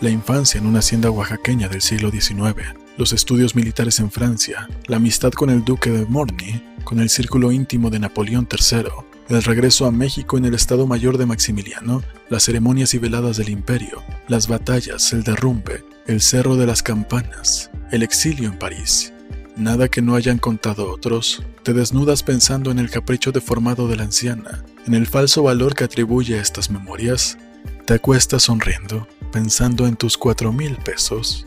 [0.00, 4.96] La infancia en una hacienda oaxaqueña del siglo XIX, los estudios militares en Francia, la
[4.96, 8.90] amistad con el duque de Morny, con el círculo íntimo de Napoleón III,
[9.28, 13.48] el regreso a México en el Estado Mayor de Maximiliano, las ceremonias y veladas del
[13.48, 19.12] imperio, las batallas, el derrumbe, el Cerro de las Campanas, el exilio en París.
[19.56, 24.04] Nada que no hayan contado otros, te desnudas pensando en el capricho deformado de la
[24.04, 27.38] anciana, en el falso valor que atribuye a estas memorias.
[27.86, 31.46] Te acuestas sonriendo, pensando en tus cuatro mil pesos.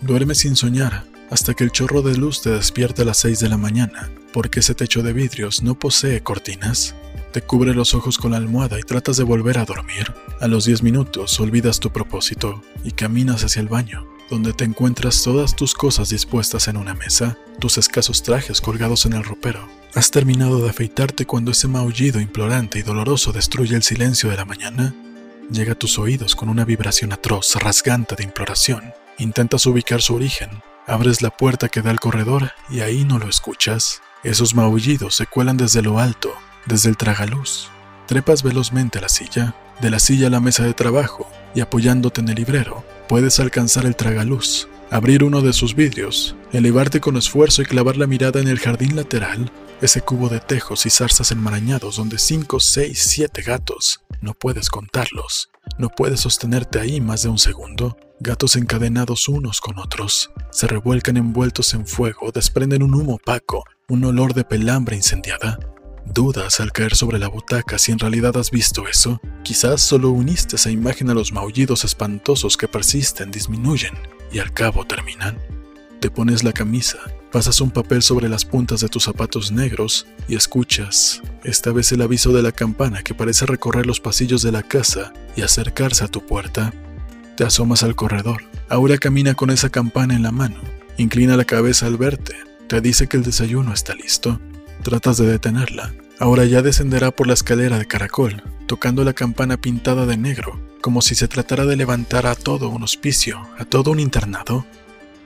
[0.00, 3.48] Duermes sin soñar, hasta que el chorro de luz te despierta a las seis de
[3.48, 6.94] la mañana, porque ese techo de vidrios no posee cortinas.
[7.32, 10.14] Te cubre los ojos con la almohada y tratas de volver a dormir.
[10.40, 15.22] A los 10 minutos olvidas tu propósito y caminas hacia el baño, donde te encuentras
[15.22, 19.68] todas tus cosas dispuestas en una mesa, tus escasos trajes colgados en el ropero.
[19.94, 24.44] Has terminado de afeitarte cuando ese maullido implorante y doloroso destruye el silencio de la
[24.44, 24.94] mañana.
[25.50, 28.92] Llega a tus oídos con una vibración atroz, rasgante de imploración.
[29.18, 30.62] Intentas ubicar su origen.
[30.86, 34.00] Abres la puerta que da al corredor y ahí no lo escuchas.
[34.22, 36.32] Esos maullidos se cuelan desde lo alto,
[36.66, 37.68] desde el tragaluz.
[38.06, 42.20] Trepas velozmente a la silla, de la silla a la mesa de trabajo, y apoyándote
[42.20, 47.62] en el librero, puedes alcanzar el tragaluz, abrir uno de sus vidrios, elevarte con esfuerzo
[47.62, 49.50] y clavar la mirada en el jardín lateral,
[49.80, 55.50] ese cubo de tejos y zarzas enmarañados donde cinco, seis, siete gatos, no puedes contarlos,
[55.76, 61.16] no puedes sostenerte ahí más de un segundo, gatos encadenados unos con otros, se revuelcan
[61.16, 65.58] envueltos en fuego, desprenden un humo opaco, un olor de pelambre incendiada,
[66.10, 69.20] Dudas al caer sobre la butaca si en realidad has visto eso.
[69.44, 73.92] Quizás solo uniste esa imagen a los maullidos espantosos que persisten, disminuyen
[74.32, 75.38] y al cabo terminan.
[76.00, 76.98] Te pones la camisa,
[77.32, 82.02] pasas un papel sobre las puntas de tus zapatos negros y escuchas, esta vez el
[82.02, 86.08] aviso de la campana que parece recorrer los pasillos de la casa y acercarse a
[86.08, 86.72] tu puerta.
[87.36, 88.44] Te asomas al corredor.
[88.68, 90.60] Aura camina con esa campana en la mano.
[90.98, 92.34] Inclina la cabeza al verte.
[92.68, 94.40] Te dice que el desayuno está listo.
[94.82, 95.94] Tratas de detenerla.
[96.20, 101.00] Ahora ya descenderá por la escalera de caracol, tocando la campana pintada de negro, como
[101.00, 104.66] si se tratara de levantar a todo un hospicio, a todo un internado.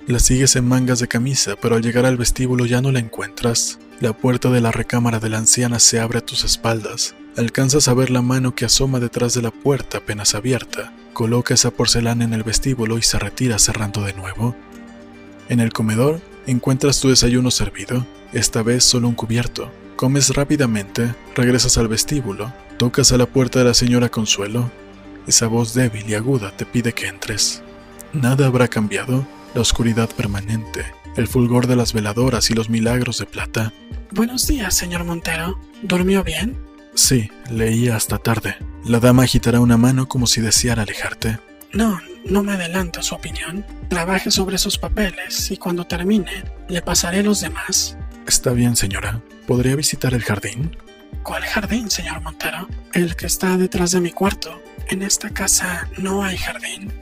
[0.08, 3.78] La sigues en mangas de camisa, pero al llegar al vestíbulo ya no la encuentras.
[4.00, 7.14] La puerta de la recámara de la anciana se abre a tus espaldas.
[7.36, 10.92] Alcanzas a ver la mano que asoma detrás de la puerta apenas abierta.
[11.12, 14.56] Coloca esa porcelana en el vestíbulo y se retira cerrando de nuevo.
[15.48, 19.70] En el comedor encuentras tu desayuno servido, esta vez solo un cubierto.
[19.94, 24.68] Comes rápidamente, regresas al vestíbulo, tocas a la puerta de la señora Consuelo.
[25.28, 27.62] Esa voz débil y aguda te pide que entres.
[28.12, 30.84] Nada habrá cambiado, la oscuridad permanente,
[31.16, 33.72] el fulgor de las veladoras y los milagros de plata.
[34.10, 35.58] Buenos días, señor Montero.
[35.82, 36.56] ¿Durmió bien?
[36.94, 38.56] Sí, leía hasta tarde.
[38.84, 41.38] La dama agitará una mano como si deseara alejarte.
[41.72, 43.64] No, no me adelanto a su opinión.
[43.88, 47.96] Trabaje sobre sus papeles y cuando termine, le pasaré los demás.
[48.26, 49.22] Está bien, señora.
[49.46, 50.76] ¿Podría visitar el jardín?
[51.22, 52.68] ¿Cuál jardín, señor Montero?
[52.92, 54.60] El que está detrás de mi cuarto.
[54.88, 56.92] En esta casa no hay jardín.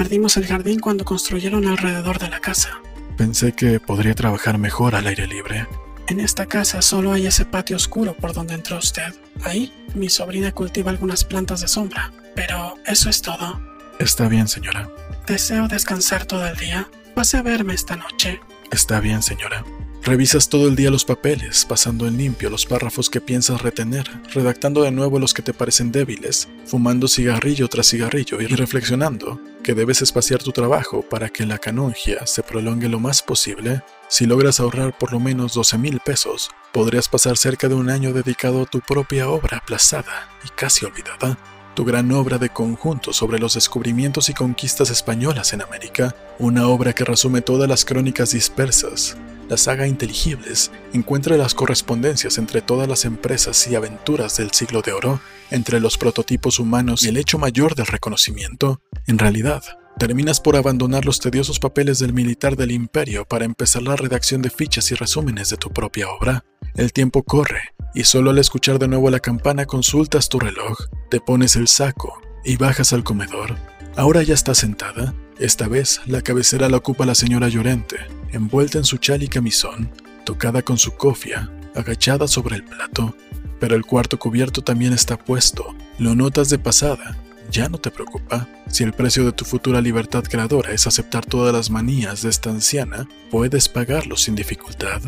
[0.00, 2.80] Perdimos el jardín cuando construyeron alrededor de la casa.
[3.18, 5.66] Pensé que podría trabajar mejor al aire libre.
[6.08, 9.12] En esta casa solo hay ese patio oscuro por donde entró usted.
[9.42, 12.14] Ahí, mi sobrina cultiva algunas plantas de sombra.
[12.34, 13.60] Pero eso es todo.
[13.98, 14.88] Está bien, señora.
[15.26, 16.88] Deseo descansar todo el día.
[17.14, 18.40] Pase a verme esta noche.
[18.72, 19.66] Está bien, señora.
[20.02, 24.80] Revisas todo el día los papeles, pasando en limpio los párrafos que piensas retener, redactando
[24.82, 30.02] de nuevo los que te parecen débiles, fumando cigarrillo tras cigarrillo y reflexionando que debes
[30.02, 33.82] espaciar tu trabajo para que la canongia se prolongue lo más posible.
[34.08, 38.12] Si logras ahorrar por lo menos 12 mil pesos, podrías pasar cerca de un año
[38.12, 41.38] dedicado a tu propia obra aplazada y casi olvidada
[41.74, 46.92] tu gran obra de conjunto sobre los descubrimientos y conquistas españolas en América, una obra
[46.92, 49.16] que resume todas las crónicas dispersas,
[49.50, 54.92] la saga Inteligibles encuentra las correspondencias entre todas las empresas y aventuras del siglo de
[54.92, 55.20] oro,
[55.50, 59.62] entre los prototipos humanos y el hecho mayor del reconocimiento, en realidad,
[59.98, 64.50] terminas por abandonar los tediosos papeles del militar del imperio para empezar la redacción de
[64.50, 66.44] fichas y resúmenes de tu propia obra.
[66.74, 70.78] El tiempo corre, y solo al escuchar de nuevo la campana consultas tu reloj,
[71.10, 73.56] te pones el saco y bajas al comedor.
[73.96, 77.96] Ahora ya está sentada, esta vez la cabecera la ocupa la señora Llorente,
[78.30, 79.90] envuelta en su chal y camisón,
[80.24, 83.16] tocada con su cofia, agachada sobre el plato.
[83.60, 87.16] Pero el cuarto cubierto también está puesto, lo notas de pasada,
[87.50, 88.48] ya no te preocupa.
[88.68, 92.50] Si el precio de tu futura libertad creadora es aceptar todas las manías de esta
[92.50, 95.02] anciana, puedes pagarlo sin dificultad.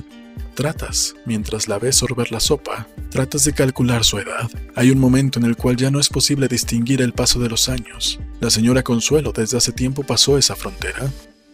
[0.55, 4.51] Tratas, mientras la ves sorber la sopa, tratas de calcular su edad.
[4.75, 7.69] Hay un momento en el cual ya no es posible distinguir el paso de los
[7.71, 8.21] años.
[8.41, 11.11] La señora Consuelo desde hace tiempo pasó esa frontera.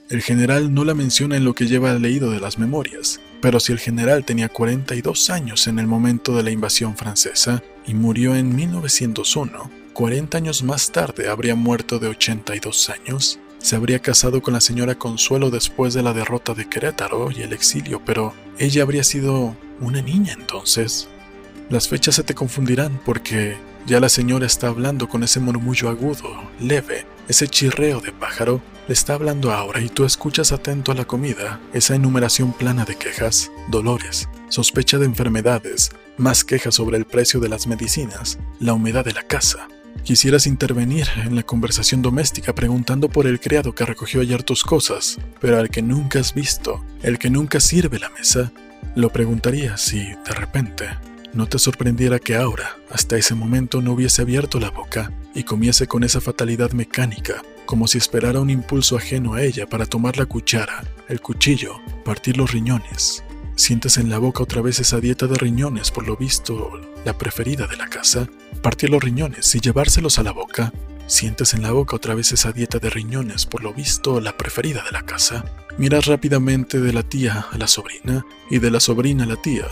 [0.08, 3.72] El general no la menciona en lo que lleva leído de las memorias, pero si
[3.72, 8.56] el general tenía 42 años en el momento de la invasión francesa, y murió en
[8.56, 9.70] 1901.
[9.92, 13.38] 40 años más tarde habría muerto de 82 años.
[13.58, 17.52] Se habría casado con la señora Consuelo después de la derrota de Querétaro y el
[17.52, 21.08] exilio, pero ella habría sido una niña entonces.
[21.68, 26.30] Las fechas se te confundirán porque ya la señora está hablando con ese murmullo agudo,
[26.60, 31.60] leve, ese chirreo de pájaro, está hablando ahora y tú escuchas atento a la comida,
[31.72, 37.48] esa enumeración plana de quejas, dolores, sospecha de enfermedades, más quejas sobre el precio de
[37.48, 39.68] las medicinas, la humedad de la casa.
[40.04, 45.18] Quisieras intervenir en la conversación doméstica preguntando por el criado que recogió ayer tus cosas,
[45.40, 48.52] pero al que nunca has visto, el que nunca sirve la mesa,
[48.94, 50.86] lo preguntarías si, de repente,
[51.34, 55.86] no te sorprendiera que ahora, hasta ese momento, no hubiese abierto la boca y comiese
[55.86, 60.24] con esa fatalidad mecánica, como si esperara un impulso ajeno a ella para tomar la
[60.24, 63.22] cuchara, el cuchillo, partir los riñones.
[63.56, 67.66] Sientes en la boca otra vez esa dieta de riñones, por lo visto, la preferida
[67.66, 68.26] de la casa.
[68.62, 70.72] Partir los riñones y llevárselos a la boca.
[71.06, 74.82] Sientes en la boca otra vez esa dieta de riñones, por lo visto, la preferida
[74.82, 75.44] de la casa.
[75.76, 79.66] Miras rápidamente de la tía a la sobrina y de la sobrina a la tía,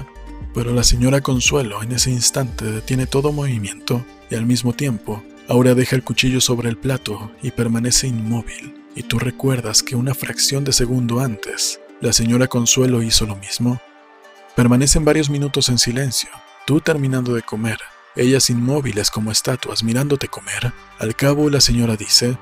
[0.53, 5.75] pero la señora Consuelo en ese instante detiene todo movimiento y al mismo tiempo, Aura
[5.75, 10.65] deja el cuchillo sobre el plato y permanece inmóvil, y tú recuerdas que una fracción
[10.65, 13.81] de segundo antes, la señora Consuelo hizo lo mismo.
[14.57, 16.31] Permanecen varios minutos en silencio,
[16.67, 17.79] tú terminando de comer,
[18.17, 20.73] ellas inmóviles como estatuas mirándote comer.
[20.99, 22.39] Al cabo la señora dice,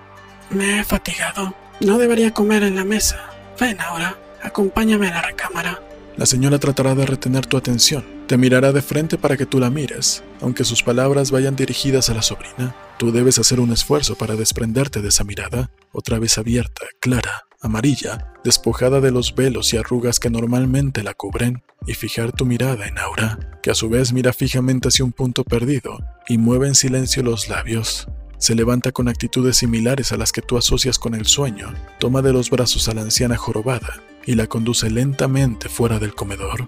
[0.50, 3.28] Me he fatigado, no debería comer en la mesa.
[3.58, 5.82] Ven ahora, acompáñame a la recámara.
[6.16, 8.04] La señora tratará de retener tu atención.
[8.28, 10.22] Te mirará de frente para que tú la mires.
[10.40, 15.02] Aunque sus palabras vayan dirigidas a la sobrina, tú debes hacer un esfuerzo para desprenderte
[15.02, 20.30] de esa mirada, otra vez abierta, clara, amarilla, despojada de los velos y arrugas que
[20.30, 24.88] normalmente la cubren, y fijar tu mirada en Aura, que a su vez mira fijamente
[24.88, 25.98] hacia un punto perdido
[26.28, 28.06] y mueve en silencio los labios.
[28.38, 32.32] Se levanta con actitudes similares a las que tú asocias con el sueño, toma de
[32.32, 36.66] los brazos a la anciana jorobada y la conduce lentamente fuera del comedor.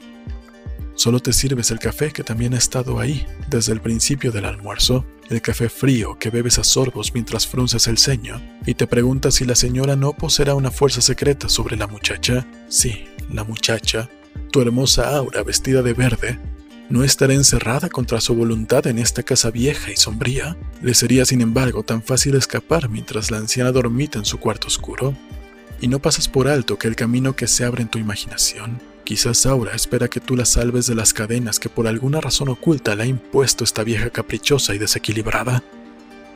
[0.95, 5.05] Solo te sirves el café que también ha estado ahí desde el principio del almuerzo,
[5.29, 9.45] el café frío que bebes a sorbos mientras frunces el ceño, y te preguntas si
[9.45, 12.47] la señora no poseerá una fuerza secreta sobre la muchacha.
[12.69, 14.09] Sí, la muchacha,
[14.51, 16.39] tu hermosa aura vestida de verde,
[16.89, 20.57] no estará encerrada contra su voluntad en esta casa vieja y sombría.
[20.81, 25.15] Le sería, sin embargo, tan fácil escapar mientras la anciana dormita en su cuarto oscuro
[25.81, 29.47] y no pasas por alto que el camino que se abre en tu imaginación, quizás
[29.47, 33.05] Aura espera que tú la salves de las cadenas que por alguna razón oculta le
[33.05, 35.63] ha impuesto esta vieja caprichosa y desequilibrada.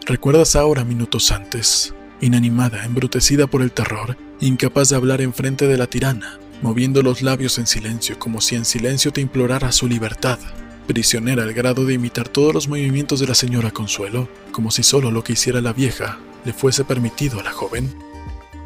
[0.06, 1.94] ¿Recuerdas ahora minutos antes?
[2.20, 7.58] Inanimada, embrutecida por el terror, incapaz de hablar enfrente de la tirana, moviendo los labios
[7.58, 10.38] en silencio como si en silencio te implorara su libertad,
[10.86, 15.10] prisionera al grado de imitar todos los movimientos de la señora Consuelo, como si solo
[15.10, 17.94] lo que hiciera la vieja le fuese permitido a la joven.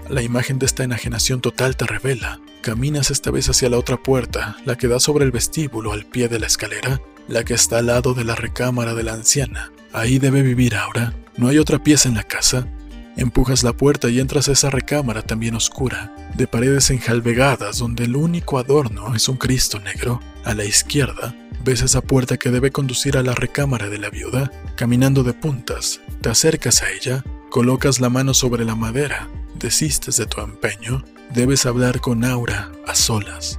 [0.08, 2.38] La imagen de esta enajenación total te revela.
[2.60, 6.28] Caminas esta vez hacia la otra puerta, la que da sobre el vestíbulo al pie
[6.28, 9.72] de la escalera, la que está al lado de la recámara de la anciana.
[9.92, 11.14] Ahí debe vivir ahora.
[11.38, 12.68] No hay otra pieza en la casa.
[13.16, 18.16] Empujas la puerta y entras a esa recámara también oscura, de paredes enjalbegadas donde el
[18.16, 20.20] único adorno es un Cristo negro.
[20.44, 24.50] A la izquierda, ves esa puerta que debe conducir a la recámara de la viuda.
[24.76, 30.26] Caminando de puntas, te acercas a ella, colocas la mano sobre la madera desistes de
[30.26, 33.58] tu empeño, debes hablar con Aura a solas.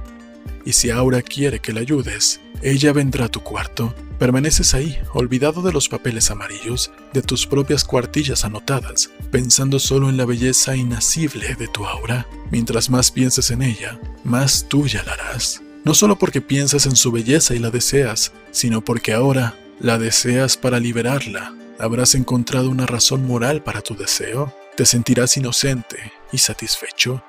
[0.64, 3.94] Y si Aura quiere que la ayudes, ella vendrá a tu cuarto.
[4.18, 10.16] Permaneces ahí, olvidado de los papeles amarillos, de tus propias cuartillas anotadas, pensando solo en
[10.16, 12.26] la belleza inacible de tu aura.
[12.50, 15.62] Mientras más pienses en ella, más tuya la harás.
[15.84, 20.56] No solo porque piensas en su belleza y la deseas, sino porque ahora la deseas
[20.56, 21.54] para liberarla.
[21.78, 24.52] ¿Habrás encontrado una razón moral para tu deseo?
[24.76, 27.22] Te sentirás inocente y satisfecho.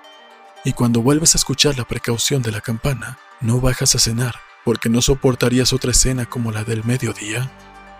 [0.65, 4.89] Y cuando vuelves a escuchar la precaución de la campana, no bajas a cenar, porque
[4.89, 7.51] no soportarías otra escena como la del mediodía.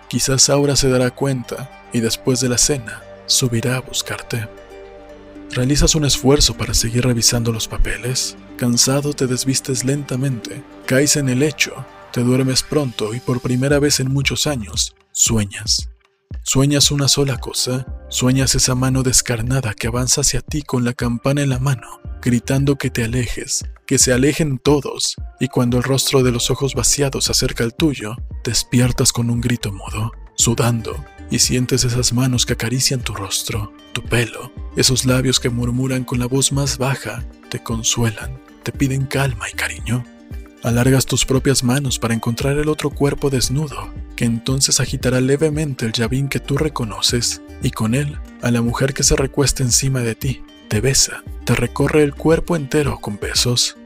[0.08, 4.48] Quizás ahora se dará cuenta y después de la cena subirá a buscarte.
[5.50, 8.36] Realizas un esfuerzo para seguir revisando los papeles.
[8.58, 14.00] Cansado te desvistes lentamente, caes en el lecho, te duermes pronto y por primera vez
[14.00, 15.88] en muchos años sueñas.
[16.50, 21.42] Sueñas una sola cosa, sueñas esa mano descarnada que avanza hacia ti con la campana
[21.42, 26.22] en la mano, gritando que te alejes, que se alejen todos, y cuando el rostro
[26.22, 30.96] de los ojos vaciados se acerca al tuyo, despiertas con un grito mudo, sudando,
[31.30, 36.18] y sientes esas manos que acarician tu rostro, tu pelo, esos labios que murmuran con
[36.18, 40.02] la voz más baja, te consuelan, te piden calma y cariño.
[40.64, 45.92] Alargas tus propias manos para encontrar el otro cuerpo desnudo, que entonces agitará levemente el
[45.92, 50.16] llavín que tú reconoces, y con él a la mujer que se recuesta encima de
[50.16, 53.76] ti, te besa, te recorre el cuerpo entero con besos.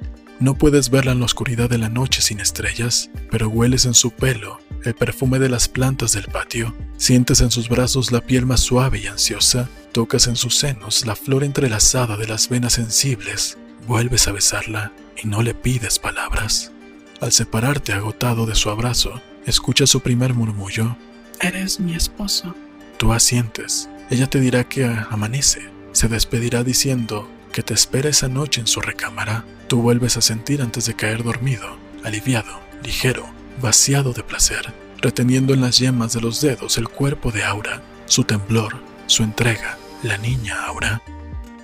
[0.41, 4.11] No puedes verla en la oscuridad de la noche sin estrellas, pero hueles en su
[4.11, 8.61] pelo el perfume de las plantas del patio, sientes en sus brazos la piel más
[8.61, 14.27] suave y ansiosa, tocas en sus senos la flor entrelazada de las venas sensibles, vuelves
[14.27, 14.93] a besarla
[15.23, 16.73] y no le pides palabras.
[17.21, 20.97] Al separarte agotado de su abrazo, escuchas su primer murmullo.
[21.41, 22.55] Eres mi esposo.
[22.97, 23.89] Tú asientes.
[24.11, 25.69] Ella te dirá que amanece.
[25.93, 29.45] Se despedirá diciendo que te espera esa noche en su recámara.
[29.69, 33.27] Tú vuelves a sentir antes de caer dormido, aliviado, ligero,
[33.61, 38.25] vaciado de placer, reteniendo en las yemas de los dedos el cuerpo de Aura, su
[38.25, 41.03] temblor, su entrega, la niña Aura.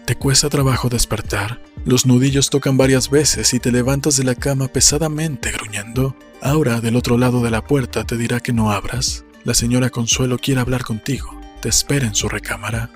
[0.06, 4.68] Te cuesta trabajo despertar, los nudillos tocan varias veces y te levantas de la cama
[4.68, 6.14] pesadamente gruñendo.
[6.42, 9.24] Aura, del otro lado de la puerta, te dirá que no abras.
[9.44, 12.90] La señora Consuelo quiere hablar contigo, te espera en su recámara.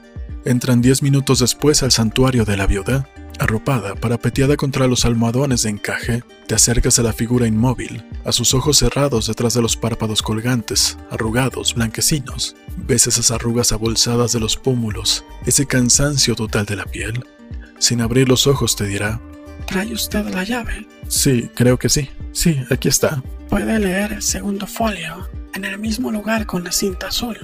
[0.44, 3.08] Entran diez minutos después al santuario de la viuda.
[3.38, 8.52] Arropada, parapeteada contra los almohadones de encaje, te acercas a la figura inmóvil, a sus
[8.52, 12.56] ojos cerrados detrás de los párpados colgantes, arrugados, blanquecinos.
[12.76, 17.24] Ves esas arrugas abolsadas de los pómulos, ese cansancio total de la piel.
[17.82, 19.20] Sin abrir los ojos te dirá,
[19.66, 20.86] ¿Trae usted la llave?
[21.08, 22.08] Sí, creo que sí.
[22.30, 23.20] Sí, aquí está.
[23.48, 27.36] Puede leer el segundo folio, en el mismo lugar con la cinta azul.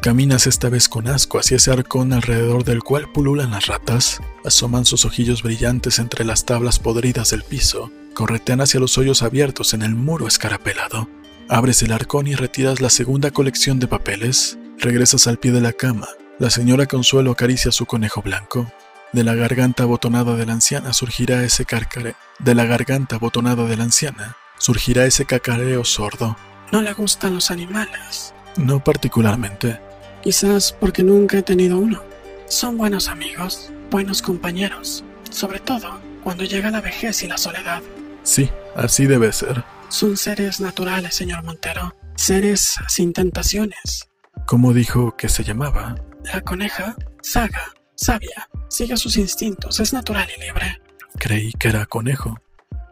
[0.00, 4.84] Caminas esta vez con asco hacia ese arcón alrededor del cual pululan las ratas, asoman
[4.84, 9.82] sus ojillos brillantes entre las tablas podridas del piso, corretean hacia los hoyos abiertos en
[9.82, 11.08] el muro escarapelado.
[11.48, 14.56] Abres el arcón y retiras la segunda colección de papeles.
[14.78, 16.06] Regresas al pie de la cama.
[16.38, 18.72] La señora Consuelo acaricia su conejo blanco.
[19.12, 22.14] De la garganta abotonada de la anciana surgirá ese carcare.
[22.38, 26.36] De la garganta abotonada de la anciana surgirá ese cacareo sordo.
[26.70, 28.32] No le gustan los animales.
[28.56, 29.80] No particularmente.
[30.22, 32.02] Quizás porque nunca he tenido uno.
[32.46, 37.82] Son buenos amigos, buenos compañeros, sobre todo cuando llega la vejez y la soledad.
[38.22, 39.64] Sí, así debe ser.
[39.88, 44.08] Son seres naturales, señor Montero, seres sin tentaciones.
[44.46, 45.96] ¿Cómo dijo que se llamaba?
[46.32, 50.80] La coneja, saga, sabia, sigue sus instintos, es natural y libre.
[51.18, 52.40] Creí que era conejo.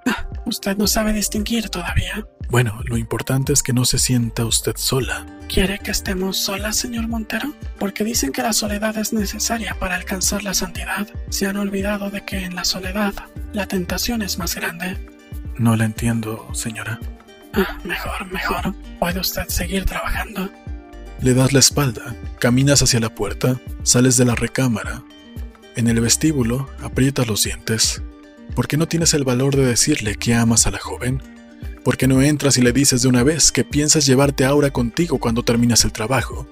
[0.07, 2.27] Ah, usted no sabe distinguir todavía.
[2.51, 5.27] Bueno, lo importante es que no se sienta usted sola.
[5.49, 7.55] ¿Quiere que estemos solas, señor Montero?
[7.79, 11.07] Porque dicen que la soledad es necesaria para alcanzar la santidad.
[11.31, 13.15] Se han olvidado de que en la soledad
[13.53, 14.99] la tentación es más grande.
[15.59, 17.01] No la entiendo, señora.
[17.55, 18.75] Ah, mejor, mejor.
[18.99, 20.51] Puede usted seguir trabajando.
[21.21, 25.03] Le das la espalda, caminas hacia la puerta, sales de la recámara.
[25.75, 28.03] En el vestíbulo, aprietas los dientes.
[28.55, 31.21] ¿Por qué no tienes el valor de decirle que amas a la joven?
[31.83, 34.71] ¿Por qué no entras y le dices de una vez que piensas llevarte a Aura
[34.71, 36.47] contigo cuando terminas el trabajo?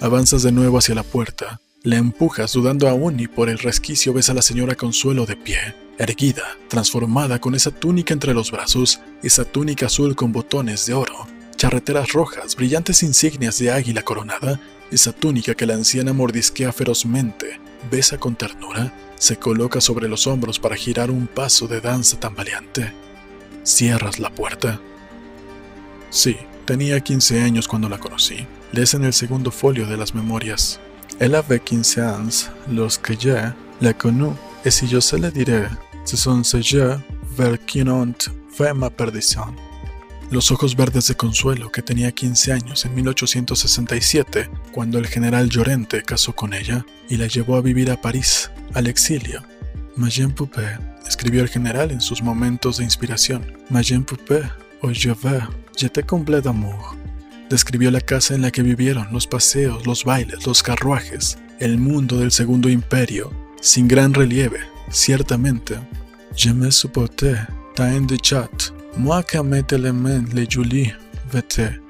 [0.00, 4.30] Avanzas de nuevo hacia la puerta, la empujas dudando aún y por el resquicio ves
[4.30, 5.58] a la señora Consuelo de pie,
[5.98, 11.26] erguida, transformada con esa túnica entre los brazos, esa túnica azul con botones de oro,
[11.62, 14.58] charreteras rojas, brillantes insignias de águila coronada,
[14.90, 20.58] esa túnica que la anciana mordisquea ferozmente, besa con ternura, se coloca sobre los hombros
[20.58, 22.92] para girar un paso de danza tambaleante.
[23.62, 24.80] Cierras la puerta.
[26.10, 28.44] Sí, tenía 15 años cuando la conocí.
[28.72, 30.80] Lees en el segundo folio de las memorias.
[31.20, 34.34] Elle avait 15 ans lorsque je la connus,
[34.64, 35.70] et si je se le dirais,
[36.04, 36.76] ce sont ces
[37.36, 38.16] vers qui ont
[38.50, 39.54] fait ma perdición.
[40.32, 46.02] Los ojos verdes de Consuelo, que tenía 15 años en 1867, cuando el general Llorente
[46.02, 49.42] casó con ella y la llevó a vivir a París, al exilio.
[49.94, 53.58] Mayen Poupée, escribió el general en sus momentos de inspiración.
[53.68, 54.48] Mayen Poupée,
[54.80, 55.42] o je veux,
[55.76, 56.96] j'étais comblé d'amour.
[57.50, 62.16] Describió la casa en la que vivieron, los paseos, los bailes, los carruajes, el mundo
[62.16, 63.30] del Segundo Imperio,
[63.60, 64.60] sin gran relieve,
[64.90, 65.78] ciertamente.
[66.34, 67.36] Je me supportais,
[67.74, 70.94] tant de chat, moi que me tellement le Julie,
[71.32, 71.80] vete.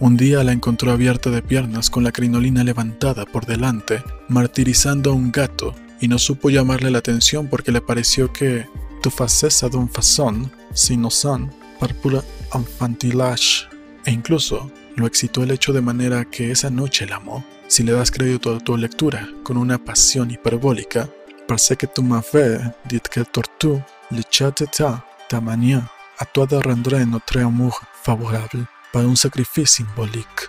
[0.00, 5.14] Un día la encontró abierta de piernas con la crinolina levantada por delante, martirizando a
[5.14, 8.66] un gato, y no supo llamarle la atención porque le pareció que
[9.02, 12.22] tu facesa d'un façon, sino son, par pura
[12.54, 13.68] enfantillage,
[14.04, 17.44] e incluso lo excitó el hecho de manera que esa noche la amó.
[17.68, 21.08] Si le das crédito a tu lectura con una pasión hiperbólica,
[21.46, 25.88] parce que tu m'avais dit que tortu le ta ta mania
[26.18, 30.44] a toi rendré notre amour favorable para un sacrificio simbólico.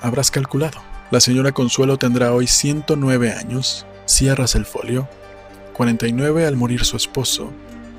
[0.00, 0.78] Habrás calculado.
[1.10, 3.86] La señora Consuelo tendrá hoy 109 años.
[4.06, 5.08] Cierras el folio.
[5.74, 7.52] 49 al morir su esposo.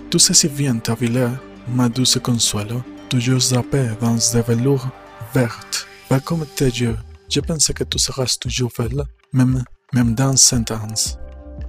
[0.10, 4.90] Tu sais si bien ta villa, ma douce Consuelo, toujours drapée dans de velours
[5.34, 5.60] vert.
[6.08, 6.98] Pas comme tes yeux.
[7.30, 9.64] Je pensé que tú serás toujours belle, même,
[9.94, 11.18] même dans cent ans.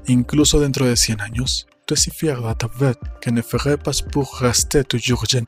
[0.08, 3.76] Incluso dentro de 100 años, tu es si fière à ta vête que ne ferait
[3.76, 5.46] pas pour rester toujours jeune.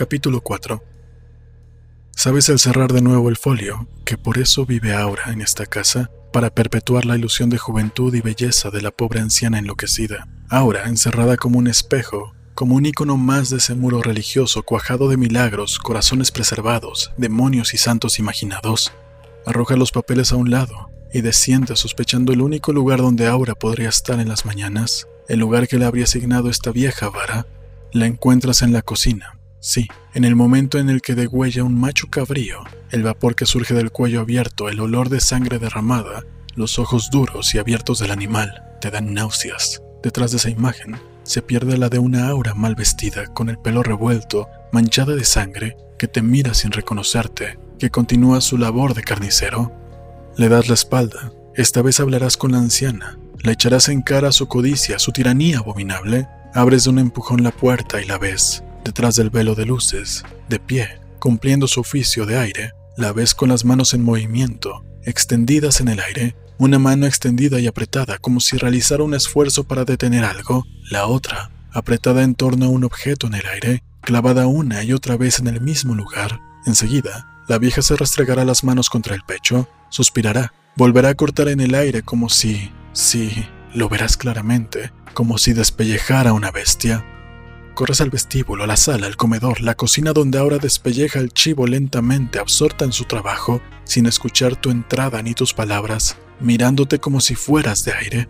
[0.00, 0.82] Capítulo 4
[2.16, 6.10] Sabes al cerrar de nuevo el folio que por eso vive ahora en esta casa,
[6.32, 11.36] para perpetuar la ilusión de juventud y belleza de la pobre anciana enloquecida, ahora encerrada
[11.36, 16.30] como un espejo, como un icono más de ese muro religioso cuajado de milagros, corazones
[16.30, 18.94] preservados, demonios y santos imaginados.
[19.44, 23.90] Arroja los papeles a un lado y desciende sospechando el único lugar donde Aura podría
[23.90, 27.46] estar en las mañanas, el lugar que le habría asignado esta vieja vara.
[27.92, 32.08] La encuentras en la cocina, Sí, en el momento en el que degüella un macho
[32.08, 37.10] cabrío, el vapor que surge del cuello abierto, el olor de sangre derramada, los ojos
[37.10, 39.82] duros y abiertos del animal, te dan náuseas.
[40.02, 43.82] Detrás de esa imagen se pierde la de una aura mal vestida, con el pelo
[43.82, 49.72] revuelto, manchada de sangre, que te mira sin reconocerte, que continúa su labor de carnicero.
[50.38, 54.48] Le das la espalda, esta vez hablarás con la anciana, le echarás en cara su
[54.48, 59.30] codicia, su tiranía abominable, abres de un empujón la puerta y la ves, detrás del
[59.30, 63.94] velo de luces, de pie, cumpliendo su oficio de aire, la ves con las manos
[63.94, 69.14] en movimiento, extendidas en el aire, una mano extendida y apretada como si realizara un
[69.14, 73.82] esfuerzo para detener algo, la otra, apretada en torno a un objeto en el aire,
[74.02, 76.40] clavada una y otra vez en el mismo lugar.
[76.66, 81.60] Enseguida, la vieja se restregará las manos contra el pecho, suspirará, volverá a cortar en
[81.60, 87.04] el aire como si, si, lo verás claramente, como si despellejara una bestia,
[87.74, 92.38] Corres al vestíbulo, la sala, el comedor, la cocina donde ahora despelleja el chivo lentamente,
[92.38, 97.84] absorta en su trabajo, sin escuchar tu entrada ni tus palabras, mirándote como si fueras
[97.84, 98.28] de aire.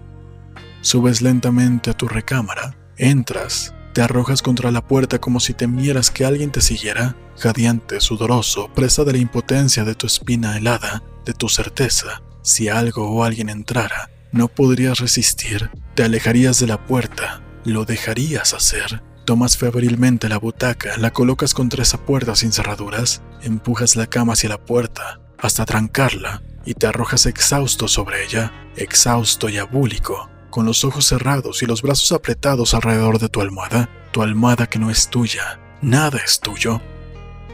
[0.83, 6.25] Subes lentamente a tu recámara, entras, te arrojas contra la puerta como si temieras que
[6.25, 11.49] alguien te siguiera, jadeante, sudoroso, presa de la impotencia de tu espina helada, de tu
[11.49, 12.23] certeza.
[12.43, 18.55] Si algo o alguien entrara, no podrías resistir, te alejarías de la puerta, lo dejarías
[18.55, 19.03] hacer.
[19.31, 24.49] Tomas febrilmente la butaca, la colocas contra esa puerta sin cerraduras, empujas la cama hacia
[24.49, 30.85] la puerta hasta trancarla y te arrojas exhausto sobre ella, exhausto y abúlico, con los
[30.85, 35.09] ojos cerrados y los brazos apretados alrededor de tu almohada, tu almohada que no es
[35.11, 36.81] tuya, nada es tuyo.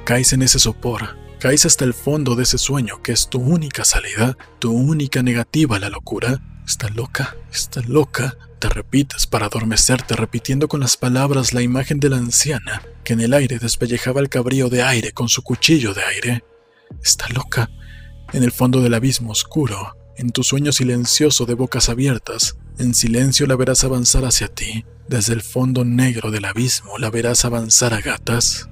[0.06, 3.84] Caes en ese sopor, caes hasta el fondo de ese sueño que es tu única
[3.84, 6.40] salida, tu única negativa a la locura.
[6.66, 12.10] Está loca, está loca, te repites para adormecerte repitiendo con las palabras la imagen de
[12.10, 16.02] la anciana que en el aire despellejaba el cabrío de aire con su cuchillo de
[16.02, 16.44] aire.
[17.02, 17.70] Está loca.
[18.32, 23.46] En el fondo del abismo oscuro, en tu sueño silencioso de bocas abiertas, en silencio
[23.46, 24.84] la verás avanzar hacia ti.
[25.08, 28.68] Desde el fondo negro del abismo la verás avanzar a gatas.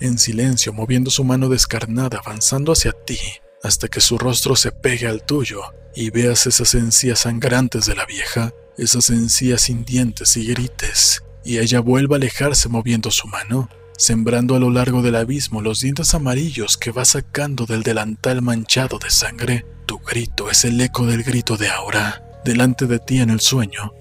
[0.00, 3.18] En silencio, moviendo su mano descarnada, avanzando hacia ti,
[3.62, 5.62] hasta que su rostro se pegue al tuyo
[5.94, 11.58] y veas esas encías sangrantes de la vieja, esas encías sin dientes y grites, y
[11.58, 16.14] ella vuelva a alejarse moviendo su mano, sembrando a lo largo del abismo los dientes
[16.14, 19.66] amarillos que va sacando del delantal manchado de sangre.
[19.86, 23.92] Tu grito es el eco del grito de Aura, delante de ti en el sueño.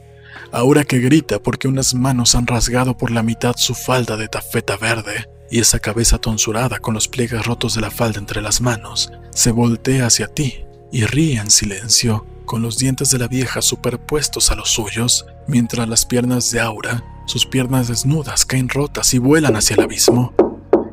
[0.52, 4.78] Aura que grita porque unas manos han rasgado por la mitad su falda de tafeta
[4.78, 9.12] verde, y esa cabeza tonsurada con los pliegues rotos de la falda entre las manos
[9.32, 14.50] se voltea hacia ti y ríe en silencio con los dientes de la vieja superpuestos
[14.50, 19.56] a los suyos, mientras las piernas de Aura, sus piernas desnudas, caen rotas y vuelan
[19.56, 20.34] hacia el abismo.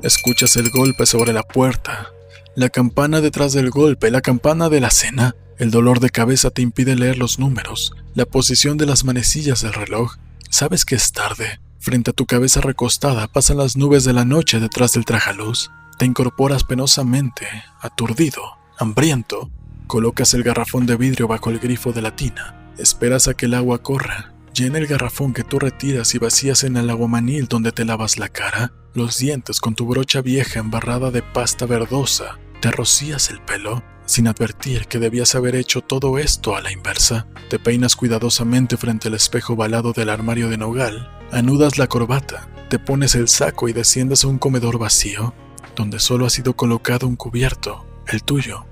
[0.03, 2.09] Escuchas el golpe sobre la puerta,
[2.57, 5.37] la campana detrás del golpe, la campana de la cena.
[5.57, 9.73] El dolor de cabeza te impide leer los números, la posición de las manecillas del
[9.73, 10.17] reloj.
[10.51, 11.61] Sabes que es tarde.
[11.85, 15.71] Frente a tu cabeza recostada pasan las nubes de la noche detrás del trajaluz.
[15.99, 17.47] Te incorporas penosamente,
[17.83, 18.41] aturdido,
[18.79, 19.51] hambriento,
[19.87, 22.73] Colocas el garrafón de vidrio bajo el grifo de la tina.
[22.79, 24.33] Esperas a que el agua corra.
[24.55, 28.31] Llena el garrafón que tú retiras y vacías en el aguamanil donde te lavas la
[28.31, 32.39] cara, los dientes con tu brocha vieja embarrada de pasta verdosa.
[32.65, 37.27] Te rocías el pelo, sin advertir que debías haber hecho todo esto a la inversa.
[37.51, 41.11] Te peinas cuidadosamente frente al espejo balado del armario de nogal.
[41.31, 45.35] Anudas la corbata, te pones el saco y desciendes a un comedor vacío.
[45.77, 48.65] donde solo ha sido colocado un cubierto, el tuyo.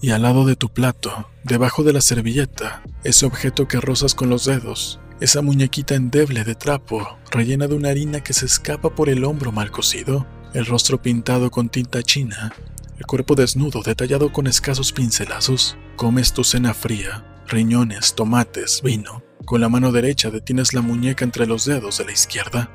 [0.00, 4.30] Y al lado de tu plato, debajo de la servilleta, ese objeto que rozas con
[4.30, 9.10] los dedos, esa muñequita endeble de trapo, rellena de una harina que se escapa por
[9.10, 12.54] el hombro mal cocido, el rostro pintado con tinta china,
[12.98, 19.22] el cuerpo desnudo detallado con escasos pincelazos, comes tu cena fría, riñones, tomates, vino.
[19.44, 22.70] Con la mano derecha detienes la muñeca entre los dedos de la izquierda.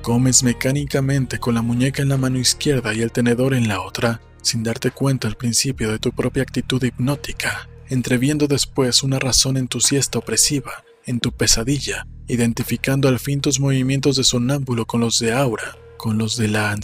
[0.00, 4.22] Comes mecánicamente con la muñeca en la mano izquierda y el tenedor en la otra,
[4.42, 10.18] sin darte cuenta al principio de tu propia actitud hipnótica, entreviendo después una razón entusiasta
[10.18, 15.76] opresiva en tu pesadilla, identificando al fin tus movimientos de sonámbulo con los de Aura,
[15.96, 16.78] con los de la,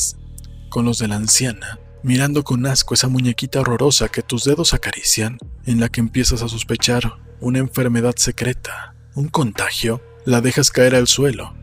[0.70, 5.38] con los de la anciana, mirando con asco esa muñequita horrorosa que tus dedos acarician,
[5.64, 11.08] en la que empiezas a sospechar una enfermedad secreta, un contagio, la dejas caer al
[11.08, 11.54] suelo.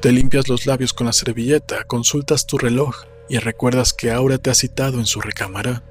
[0.00, 4.50] Te limpias los labios con la servilleta, consultas tu reloj y recuerdas que Aura te
[4.50, 5.84] ha citado en su recámara.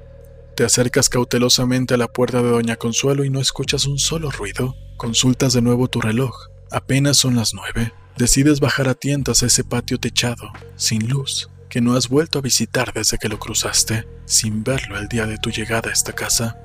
[0.54, 4.76] Te acercas cautelosamente a la puerta de Doña Consuelo y no escuchas un solo ruido.
[4.98, 6.34] Consultas de nuevo tu reloj.
[6.70, 7.94] Apenas son las nueve.
[8.18, 12.42] Decides bajar a tientas a ese patio techado, sin luz, que no has vuelto a
[12.42, 16.58] visitar desde que lo cruzaste, sin verlo el día de tu llegada a esta casa.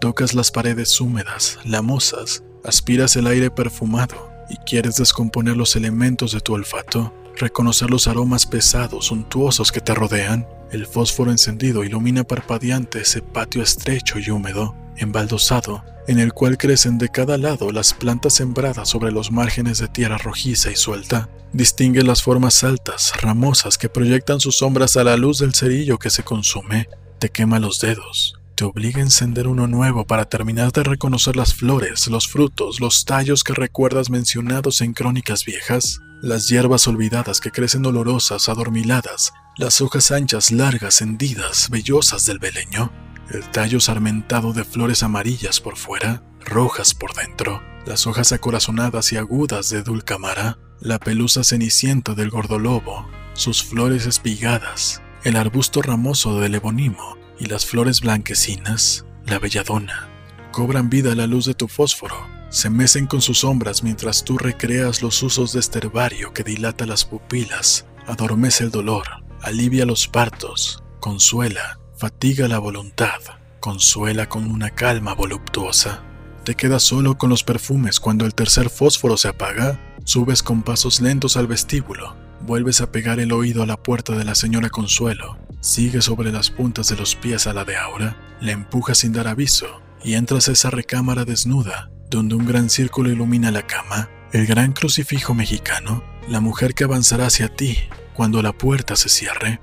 [0.00, 6.40] Tocas las paredes húmedas, lamosas, aspiras el aire perfumado y quieres descomponer los elementos de
[6.40, 10.48] tu olfato, reconocer los aromas pesados, suntuosos que te rodean.
[10.72, 16.98] El fósforo encendido ilumina parpadeante ese patio estrecho y húmedo, embaldosado, en el cual crecen
[16.98, 21.28] de cada lado las plantas sembradas sobre los márgenes de tierra rojiza y suelta.
[21.52, 26.10] Distingue las formas altas, ramosas que proyectan sus sombras a la luz del cerillo que
[26.10, 26.88] se consume.
[27.18, 31.54] Te quema los dedos, te obliga a encender uno nuevo para terminar de reconocer las
[31.54, 37.50] flores, los frutos, los tallos que recuerdas mencionados en crónicas viejas, las hierbas olvidadas que
[37.50, 42.90] crecen olorosas, adormiladas, las hojas anchas, largas, hendidas, vellosas del beleño,
[43.30, 49.16] el tallo sarmentado de flores amarillas por fuera, rojas por dentro, las hojas acorazonadas y
[49.16, 56.54] agudas de dulcamara, la pelusa cenicienta del gordolobo, sus flores espigadas, el arbusto ramoso del
[56.54, 60.08] ebonimo, y las flores blanquecinas, la belladona,
[60.52, 62.16] cobran vida a la luz de tu fósforo,
[62.48, 66.86] se mecen con sus sombras mientras tú recreas los usos de este herbario que dilata
[66.86, 69.06] las pupilas, adormece el dolor,
[69.42, 73.20] alivia los partos, consuela, fatiga la voluntad,
[73.60, 76.02] consuela con una calma voluptuosa.
[76.44, 77.98] Te quedas solo con los perfumes.
[78.00, 83.18] Cuando el tercer fósforo se apaga, subes con pasos lentos al vestíbulo, vuelves a pegar
[83.18, 87.16] el oído a la puerta de la señora Consuelo, Sigue sobre las puntas de los
[87.16, 91.24] pies a la de Aura, la empuja sin dar aviso y entras a esa recámara
[91.24, 96.84] desnuda, donde un gran círculo ilumina la cama, el gran crucifijo mexicano, la mujer que
[96.84, 97.78] avanzará hacia ti
[98.14, 99.60] cuando la puerta se cierre.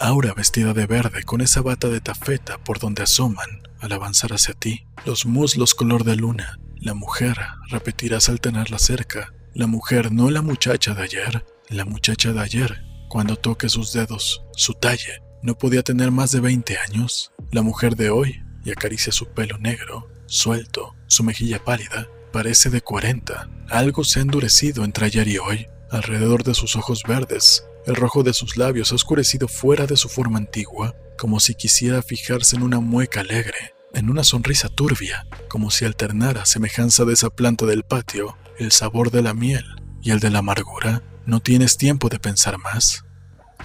[0.00, 4.54] Aura vestida de verde con esa bata de tafeta por donde asoman al avanzar hacia
[4.54, 6.58] ti, los muslos color de luna.
[6.76, 7.36] La mujer,
[7.68, 12.82] repetirás al tenerla cerca, la mujer no la muchacha de ayer, la muchacha de ayer
[13.10, 17.32] cuando toque sus dedos, su talle, no podía tener más de 20 años.
[17.50, 22.80] La mujer de hoy, y acaricia su pelo negro, suelto, su mejilla pálida, parece de
[22.80, 23.50] 40.
[23.68, 25.66] Algo se ha endurecido entre ayer y hoy.
[25.90, 30.08] Alrededor de sus ojos verdes, el rojo de sus labios ha oscurecido fuera de su
[30.08, 35.70] forma antigua, como si quisiera fijarse en una mueca alegre, en una sonrisa turbia, como
[35.70, 39.64] si alternara semejanza de esa planta del patio, el sabor de la miel
[40.02, 43.04] y el de la amargura, ¿No tienes tiempo de pensar más?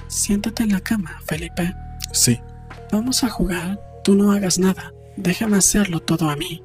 [0.07, 1.73] Siéntate en la cama, Felipe.
[2.11, 2.39] Sí.
[2.91, 3.79] Vamos a jugar.
[4.03, 4.93] Tú no hagas nada.
[5.17, 6.61] Déjame hacerlo todo a mí.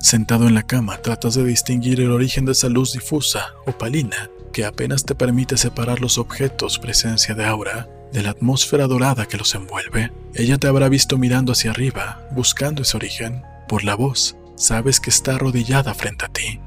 [0.00, 4.64] Sentado en la cama, tratas de distinguir el origen de esa luz difusa, opalina, que
[4.64, 9.54] apenas te permite separar los objetos presencia de aura de la atmósfera dorada que los
[9.56, 10.12] envuelve.
[10.32, 13.42] Ella te habrá visto mirando hacia arriba, buscando ese origen.
[13.68, 16.60] Por la voz, sabes que está arrodillada frente a ti.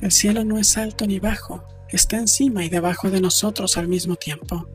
[0.00, 4.16] El cielo no es alto ni bajo, está encima y debajo de nosotros al mismo
[4.16, 4.66] tiempo.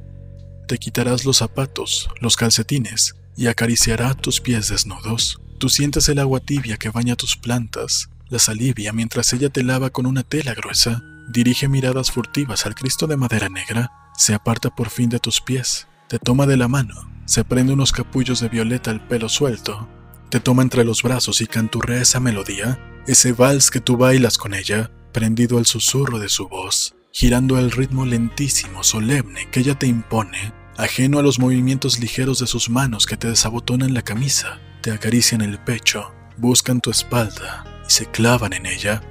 [0.68, 5.42] Te quitarás los zapatos, los calcetines, y acariciará tus pies desnudos.
[5.58, 9.90] Tú sientes el agua tibia que baña tus plantas, las alivia mientras ella te lava
[9.90, 14.90] con una tela gruesa, dirige miradas furtivas al Cristo de madera negra, se aparta por
[14.90, 16.96] fin de tus pies, te toma de la mano,
[17.26, 19.88] se prende unos capullos de violeta al pelo suelto,
[20.30, 24.54] te toma entre los brazos y canturrea esa melodía, ese vals que tú bailas con
[24.54, 29.88] ella, prendido al susurro de su voz girando el ritmo lentísimo, solemne que ella te
[29.88, 34.92] impone, ajeno a los movimientos ligeros de sus manos que te desabotonan la camisa, te
[34.92, 39.02] acarician el pecho, buscan tu espalda y se clavan en ella.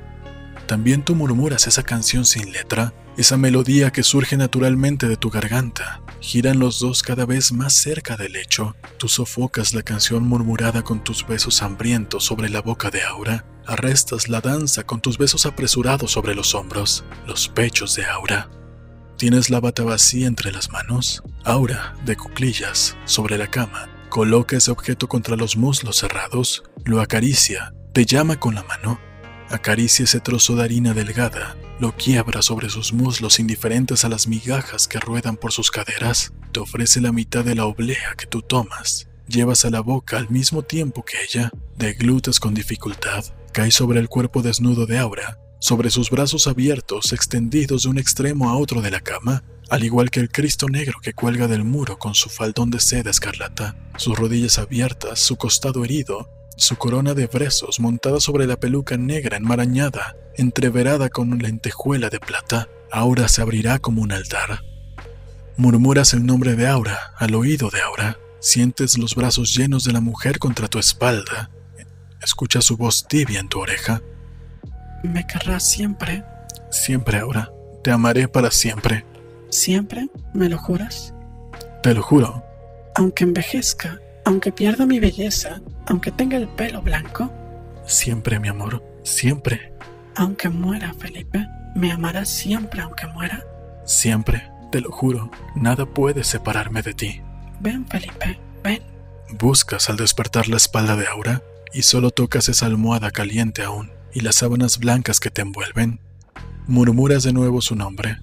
[0.70, 6.00] También tú murmuras esa canción sin letra, esa melodía que surge naturalmente de tu garganta.
[6.20, 8.76] Giran los dos cada vez más cerca del lecho.
[8.96, 13.44] Tú sofocas la canción murmurada con tus besos hambrientos sobre la boca de Aura.
[13.66, 18.48] Arrestas la danza con tus besos apresurados sobre los hombros, los pechos de Aura.
[19.16, 21.24] Tienes la bata vacía entre las manos.
[21.42, 27.74] Aura, de cuclillas, sobre la cama, coloca ese objeto contra los muslos cerrados, lo acaricia,
[27.92, 29.00] te llama con la mano,
[29.50, 34.86] acaricia ese trozo de harina delgada, lo quiebra sobre sus muslos indiferentes a las migajas
[34.86, 39.08] que ruedan por sus caderas, te ofrece la mitad de la oblea que tú tomas,
[39.26, 44.08] llevas a la boca al mismo tiempo que ella, deglutes con dificultad, cae sobre el
[44.08, 48.90] cuerpo desnudo de Aura, sobre sus brazos abiertos extendidos de un extremo a otro de
[48.90, 52.70] la cama, al igual que el Cristo negro que cuelga del muro con su faldón
[52.70, 56.28] de seda escarlata, sus rodillas abiertas, su costado herido,
[56.60, 62.68] su corona de brezos montada sobre la peluca negra enmarañada, entreverada con lentejuela de plata,
[62.92, 64.62] Aura se abrirá como un altar.
[65.56, 70.02] Murmuras el nombre de Aura al oído de Aura, sientes los brazos llenos de la
[70.02, 71.50] mujer contra tu espalda,
[72.22, 74.02] escuchas su voz tibia en tu oreja.
[75.02, 76.22] ¿Me querrás siempre?
[76.70, 77.50] Siempre, Aura.
[77.82, 79.06] Te amaré para siempre.
[79.48, 80.10] ¿Siempre?
[80.34, 81.14] ¿Me lo juras?
[81.82, 82.44] Te lo juro.
[82.96, 87.30] Aunque envejezca, aunque pierda mi belleza, aunque tenga el pelo blanco.
[87.86, 89.72] Siempre, mi amor, siempre.
[90.16, 93.44] Aunque muera, Felipe, ¿me amarás siempre aunque muera?
[93.84, 97.20] Siempre, te lo juro, nada puede separarme de ti.
[97.60, 98.82] Ven, Felipe, ven.
[99.38, 101.42] Buscas al despertar la espalda de Aura
[101.72, 106.00] y solo tocas esa almohada caliente aún y las sábanas blancas que te envuelven.
[106.66, 108.18] Murmuras de nuevo su nombre.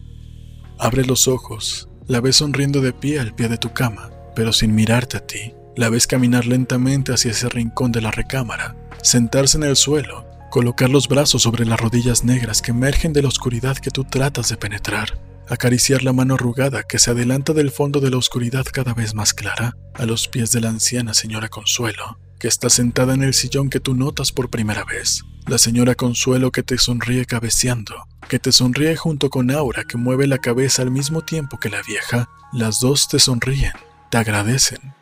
[0.80, 4.76] Abre los ojos, la ves sonriendo de pie al pie de tu cama, pero sin
[4.76, 5.54] mirarte a ti.
[5.78, 10.90] La ves caminar lentamente hacia ese rincón de la recámara, sentarse en el suelo, colocar
[10.90, 14.58] los brazos sobre las rodillas negras que emergen de la oscuridad que tú tratas de
[14.58, 19.14] penetrar, acariciar la mano arrugada que se adelanta del fondo de la oscuridad cada vez
[19.14, 23.36] más clara, a los pies de la anciana señora Consuelo, que está sentada en el
[23.36, 25.26] sillón que tú notas por primera vez.
[25.46, 30.26] La señora Consuelo que te sonríe cabeceando, que te sonríe junto con Aura que mueve
[30.26, 33.74] la cabeza al mismo tiempo que la vieja, las dos te sonríen,
[34.10, 34.97] te agradecen,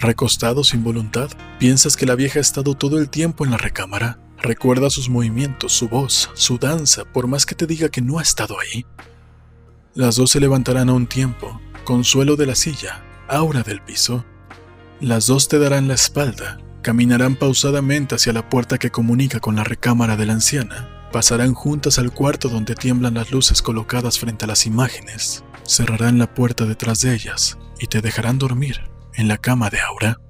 [0.00, 1.28] Recostado sin voluntad,
[1.58, 4.20] piensas que la vieja ha estado todo el tiempo en la recámara.
[4.40, 8.22] Recuerda sus movimientos, su voz, su danza, por más que te diga que no ha
[8.22, 8.86] estado ahí.
[9.94, 14.24] Las dos se levantarán a un tiempo, consuelo de la silla, aura del piso.
[15.00, 19.64] Las dos te darán la espalda, caminarán pausadamente hacia la puerta que comunica con la
[19.64, 21.08] recámara de la anciana.
[21.10, 25.42] Pasarán juntas al cuarto donde tiemblan las luces colocadas frente a las imágenes.
[25.66, 28.80] Cerrarán la puerta detrás de ellas y te dejarán dormir
[29.18, 30.20] en la cama de Aura.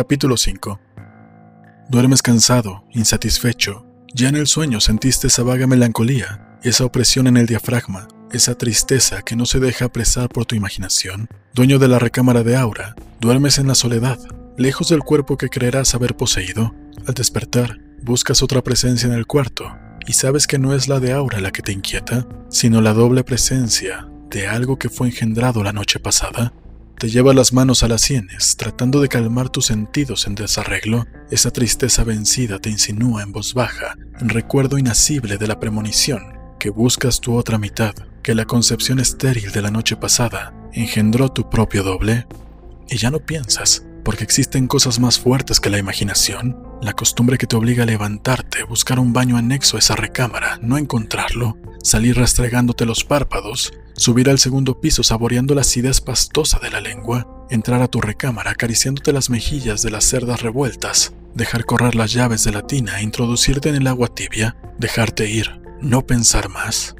[0.00, 0.80] Capítulo 5
[1.90, 3.84] Duermes cansado, insatisfecho.
[4.14, 9.20] Ya en el sueño sentiste esa vaga melancolía, esa opresión en el diafragma, esa tristeza
[9.20, 11.28] que no se deja apresar por tu imaginación.
[11.52, 14.18] Dueño de la recámara de aura, duermes en la soledad,
[14.56, 16.74] lejos del cuerpo que creerás haber poseído.
[17.06, 19.70] Al despertar, buscas otra presencia en el cuarto,
[20.06, 23.22] y sabes que no es la de aura la que te inquieta, sino la doble
[23.22, 26.54] presencia de algo que fue engendrado la noche pasada
[27.00, 31.06] te lleva las manos a las sienes, tratando de calmar tus sentidos en desarreglo.
[31.30, 36.68] Esa tristeza vencida te insinúa en voz baja, en recuerdo inasible de la premonición, que
[36.68, 41.82] buscas tu otra mitad, que la concepción estéril de la noche pasada engendró tu propio
[41.84, 42.26] doble.
[42.90, 47.46] Y ya no piensas, porque existen cosas más fuertes que la imaginación, la costumbre que
[47.46, 52.86] te obliga a levantarte, buscar un baño anexo a esa recámara, no encontrarlo, salir rastregándote
[52.86, 57.88] los párpados, subir al segundo piso saboreando la acidez pastosa de la lengua, entrar a
[57.88, 62.66] tu recámara acariciándote las mejillas de las cerdas revueltas, dejar correr las llaves de la
[62.66, 66.96] tina, introducirte en el agua tibia, dejarte ir, no pensar más.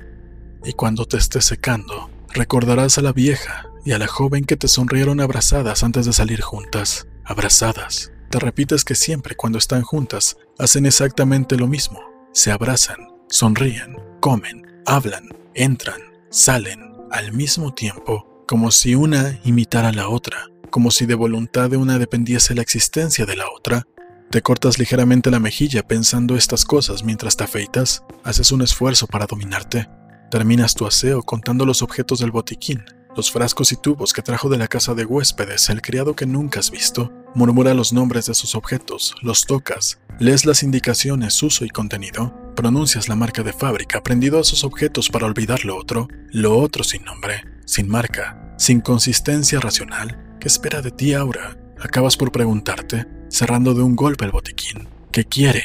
[0.65, 4.69] Y cuando te estés secando, recordarás a la vieja y a la joven que te
[4.69, 8.13] sonrieron abrazadas antes de salir juntas, abrazadas.
[8.31, 12.01] Te repites que siempre cuando están juntas hacen exactamente lo mismo,
[12.33, 16.01] se abrazan, sonríen, comen, hablan, entran,
[16.31, 21.71] salen, al mismo tiempo, como si una imitara a la otra, como si de voluntad
[21.71, 23.87] de una dependiese la existencia de la otra.
[24.31, 29.27] Te cortas ligeramente la mejilla pensando estas cosas mientras te afeitas, haces un esfuerzo para
[29.27, 29.89] dominarte.
[30.31, 32.85] Terminas tu aseo contando los objetos del botiquín,
[33.17, 36.61] los frascos y tubos que trajo de la casa de huéspedes el criado que nunca
[36.61, 37.13] has visto.
[37.35, 43.09] Murmura los nombres de sus objetos, los tocas, lees las indicaciones, uso y contenido, pronuncias
[43.09, 47.05] la marca de fábrica aprendido a sus objetos para olvidar lo otro, lo otro sin
[47.05, 50.37] nombre, sin marca, sin consistencia racional.
[50.41, 51.57] ¿Qué espera de ti ahora?
[51.81, 54.89] Acabas por preguntarte, cerrando de un golpe el botiquín.
[55.13, 55.65] ¿Qué quiere?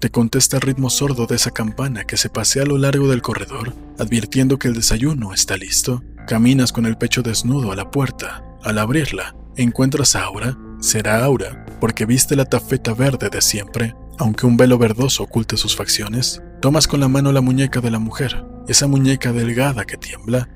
[0.00, 3.22] Te contesta el ritmo sordo de esa campana que se pasea a lo largo del
[3.22, 6.02] corredor, advirtiendo que el desayuno está listo.
[6.28, 8.44] Caminas con el pecho desnudo a la puerta.
[8.62, 10.58] Al abrirla, encuentras a Aura.
[10.78, 15.74] Será Aura, porque viste la tafeta verde de siempre, aunque un velo verdoso oculte sus
[15.74, 16.42] facciones.
[16.60, 20.50] Tomas con la mano la muñeca de la mujer, esa muñeca delgada que tiembla.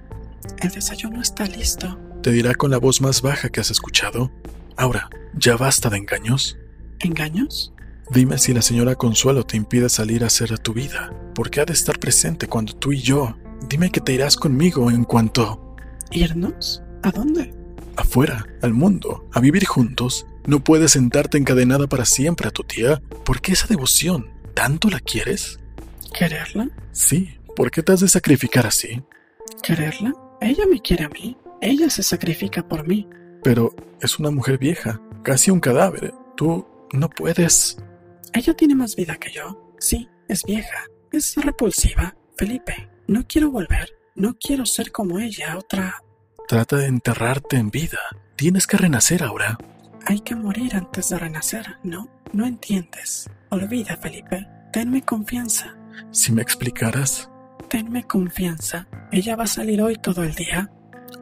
[0.60, 1.98] El desayuno está listo.
[2.22, 4.30] Te dirá con la voz más baja que has escuchado.
[4.76, 6.58] Aura, ¿ya basta de engaños?
[7.00, 7.72] ¿Engaños?
[8.10, 11.14] Dime si la señora Consuelo te impide salir a hacer tu vida.
[11.34, 13.38] ¿Por qué ha de estar presente cuando tú y yo?
[13.68, 15.76] Dime que te irás conmigo en cuanto...
[16.10, 16.82] ¿Irnos?
[17.02, 17.54] ¿A dónde?
[17.96, 20.26] Afuera, al mundo, a vivir juntos.
[20.46, 23.00] No puedes sentarte encadenada para siempre a tu tía.
[23.24, 24.30] ¿Por qué esa devoción?
[24.54, 25.58] ¿Tanto la quieres?
[26.12, 26.68] ¿Quererla?
[26.92, 27.38] Sí.
[27.54, 29.02] ¿Por qué te has de sacrificar así?
[29.62, 30.12] ¿Quererla?
[30.40, 31.36] Ella me quiere a mí.
[31.60, 33.08] Ella se sacrifica por mí.
[33.42, 36.12] Pero es una mujer vieja, casi un cadáver.
[36.36, 37.76] Tú no puedes.
[38.32, 39.74] Ella tiene más vida que yo.
[39.78, 40.86] Sí, es vieja.
[41.12, 42.16] Es repulsiva.
[42.36, 43.90] Felipe, no quiero volver.
[44.14, 46.02] No quiero ser como ella, otra...
[46.48, 47.98] Trata de enterrarte en vida.
[48.36, 49.56] Tienes que renacer ahora.
[50.06, 52.08] Hay que morir antes de renacer, ¿no?
[52.32, 53.30] No entiendes.
[53.50, 54.46] Olvida, Felipe.
[54.72, 55.74] Tenme confianza.
[56.10, 57.30] Si me explicaras.
[57.68, 58.86] Tenme confianza.
[59.12, 60.70] Ella va a salir hoy todo el día.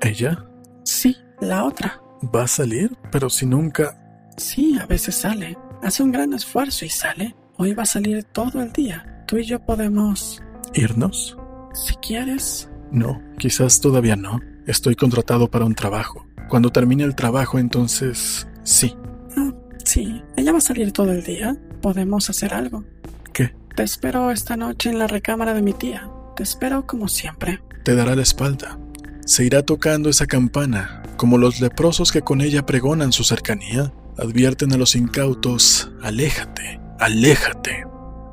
[0.00, 0.46] ¿Ella?
[0.84, 2.00] Sí, la otra.
[2.34, 2.96] ¿Va a salir?
[3.12, 3.96] Pero si nunca...
[4.36, 5.56] Sí, a veces sale.
[5.82, 7.36] Hace un gran esfuerzo y sale.
[7.56, 9.24] Hoy va a salir todo el día.
[9.26, 10.42] Tú y yo podemos...
[10.74, 11.36] ¿Irnos?
[11.74, 12.68] Si quieres.
[12.90, 14.40] No, quizás todavía no.
[14.66, 16.26] Estoy contratado para un trabajo.
[16.48, 18.46] Cuando termine el trabajo, entonces...
[18.64, 18.96] Sí.
[19.36, 19.52] Ah,
[19.84, 20.22] sí.
[20.36, 21.56] Ella va a salir todo el día.
[21.80, 22.84] Podemos hacer algo.
[23.32, 23.54] ¿Qué?
[23.74, 26.10] Te espero esta noche en la recámara de mi tía.
[26.36, 27.62] Te espero como siempre.
[27.84, 28.78] Te dará la espalda.
[29.24, 34.72] Se irá tocando esa campana, como los leprosos que con ella pregonan su cercanía, advierten
[34.72, 37.84] a los incautos, aléjate, aléjate.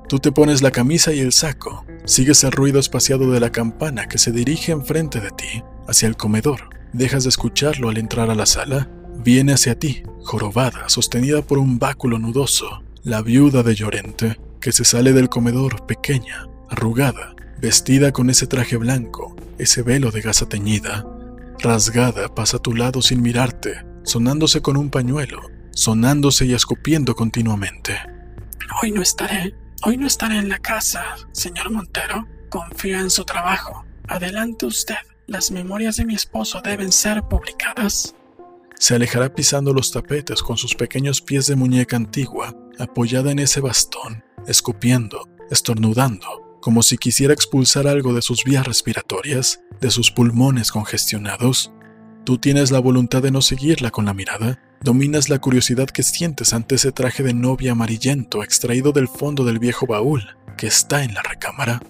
[0.07, 4.07] Tú te pones la camisa y el saco, sigues el ruido espaciado de la campana
[4.07, 6.69] que se dirige enfrente de ti, hacia el comedor.
[6.93, 8.89] Dejas de escucharlo al entrar a la sala.
[9.17, 14.85] Viene hacia ti, jorobada, sostenida por un báculo nudoso, la viuda de Llorente, que se
[14.85, 21.05] sale del comedor pequeña, arrugada, vestida con ese traje blanco, ese velo de gasa teñida.
[21.59, 25.41] Rasgada pasa a tu lado sin mirarte, sonándose con un pañuelo,
[25.71, 27.97] sonándose y escupiendo continuamente.
[28.81, 29.53] Hoy no estaré,
[29.83, 32.27] hoy no estaré en la casa, señor Montero.
[32.49, 33.85] Confío en su trabajo.
[34.07, 34.95] Adelante usted.
[35.27, 38.15] Las memorias de mi esposo deben ser publicadas.
[38.79, 43.59] Se alejará pisando los tapetes con sus pequeños pies de muñeca antigua, apoyada en ese
[43.59, 50.71] bastón, escupiendo, estornudando, como si quisiera expulsar algo de sus vías respiratorias, de sus pulmones
[50.71, 51.73] congestionados.
[52.27, 56.51] Tú tienes la voluntad de no seguirla con la mirada, dominas la curiosidad que sientes
[56.51, 61.13] ante ese traje de novia amarillento extraído del fondo del viejo baúl que está en
[61.13, 61.81] la recámara.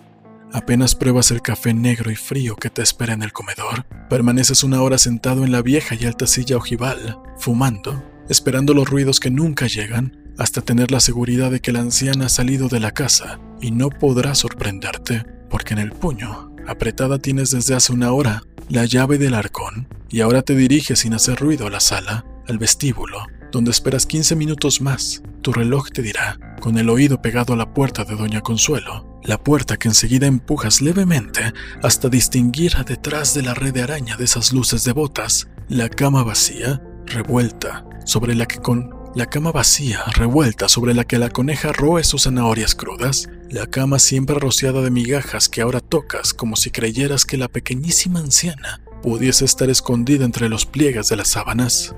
[0.53, 4.83] Apenas pruebas el café negro y frío que te espera en el comedor, permaneces una
[4.83, 9.65] hora sentado en la vieja y alta silla ojival, fumando, esperando los ruidos que nunca
[9.65, 13.71] llegan, hasta tener la seguridad de que la anciana ha salido de la casa y
[13.71, 19.17] no podrá sorprenderte, porque en el puño, apretada tienes desde hace una hora, la llave
[19.17, 23.19] del arcón, y ahora te diriges sin hacer ruido a la sala, al vestíbulo,
[23.51, 25.21] donde esperas 15 minutos más.
[25.41, 29.37] Tu reloj te dirá, con el oído pegado a la puerta de Doña Consuelo, la
[29.37, 31.53] puerta que enseguida empujas levemente
[31.83, 36.81] hasta distinguir detrás de la red de araña de esas luces devotas, la cama vacía,
[37.05, 42.03] revuelta, sobre la que con la cama vacía, revuelta sobre la que la coneja roe
[42.03, 47.25] sus zanahorias crudas, la cama siempre rociada de migajas que ahora tocas como si creyeras
[47.25, 51.95] que la pequeñísima anciana pudiese estar escondida entre los pliegues de las sábanas.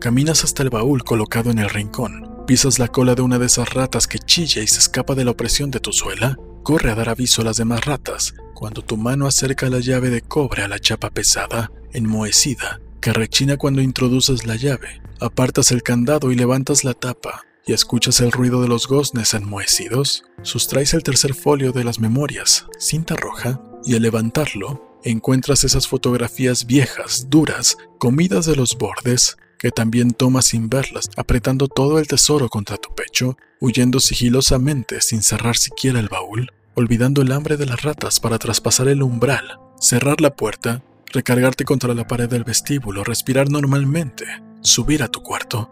[0.00, 3.74] Caminas hasta el baúl colocado en el rincón, pisas la cola de una de esas
[3.74, 7.10] ratas que chilla y se escapa de la opresión de tu suela, corre a dar
[7.10, 10.78] aviso a las demás ratas, cuando tu mano acerca la llave de cobre a la
[10.78, 16.94] chapa pesada, enmohecida, que rechina cuando introduces la llave, apartas el candado y levantas la
[16.94, 22.00] tapa, y escuchas el ruido de los goznes enmohecidos, sustraes el tercer folio de las
[22.00, 29.36] memorias, cinta roja, y al levantarlo, encuentras esas fotografías viejas, duras, comidas de los bordes,
[29.58, 35.22] que también tomas sin verlas, apretando todo el tesoro contra tu pecho, huyendo sigilosamente sin
[35.22, 36.50] cerrar siquiera el baúl.
[36.76, 40.82] olvidando el hambre de las ratas para traspasar el umbral, cerrar la puerta,
[41.14, 44.26] recargarte contra la pared del vestíbulo, respirar normalmente,
[44.60, 45.70] subir a tu cuarto.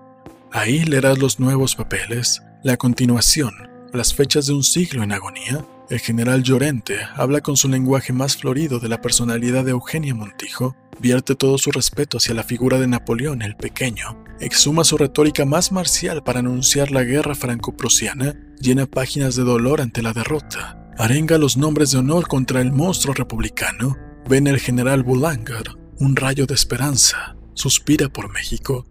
[0.52, 3.52] Ahí leerás los nuevos papeles, la continuación,
[3.92, 5.64] las fechas de un siglo en agonía.
[5.90, 10.76] El general Llorente habla con su lenguaje más florido de la personalidad de Eugenia Montijo,
[11.00, 15.72] vierte todo su respeto hacia la figura de Napoleón el Pequeño, exhuma su retórica más
[15.72, 21.56] marcial para anunciar la guerra franco-prusiana, llena páginas de dolor ante la derrota, arenga los
[21.56, 23.96] nombres de honor contra el monstruo republicano,
[24.28, 28.86] ve en el general Boulanger un rayo de esperanza, suspira por México,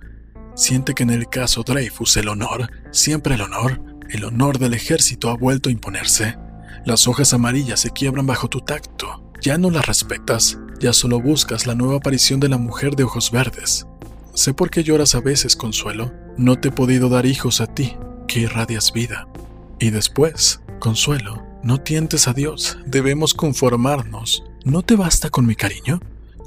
[0.55, 5.29] siente que en el caso Dreyfus el honor, siempre el honor, el honor del ejército
[5.29, 6.37] ha vuelto a imponerse.
[6.85, 11.67] Las hojas amarillas se quiebran bajo tu tacto, ya no las respetas, ya solo buscas
[11.67, 13.85] la nueva aparición de la mujer de ojos verdes.
[14.33, 16.13] Sé por qué lloras a veces, Consuelo.
[16.37, 19.27] No te he podido dar hijos a ti, que irradias vida.
[19.79, 24.43] Y después, Consuelo, no tientes a Dios, debemos conformarnos.
[24.63, 25.99] ¿No te basta con mi cariño?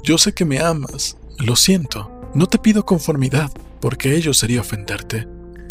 [0.03, 2.11] Yo sé que me amas, lo siento.
[2.33, 3.51] No te pido conformidad,
[3.81, 5.27] porque ello sería ofenderte.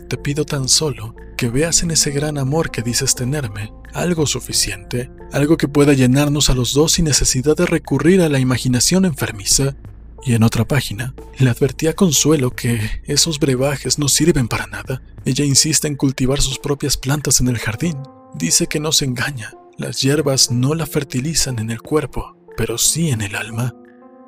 [0.09, 5.11] Te pido tan solo que veas en ese gran amor que dices tenerme algo suficiente,
[5.33, 9.77] algo que pueda llenarnos a los dos sin necesidad de recurrir a la imaginación enfermiza.
[10.23, 15.03] Y en otra página, le advertí a Consuelo que esos brebajes no sirven para nada.
[15.25, 17.97] Ella insiste en cultivar sus propias plantas en el jardín,
[18.35, 23.11] Dice que no se engaña, las hierbas no la fertilizan en el cuerpo, pero sí
[23.11, 23.75] en el alma.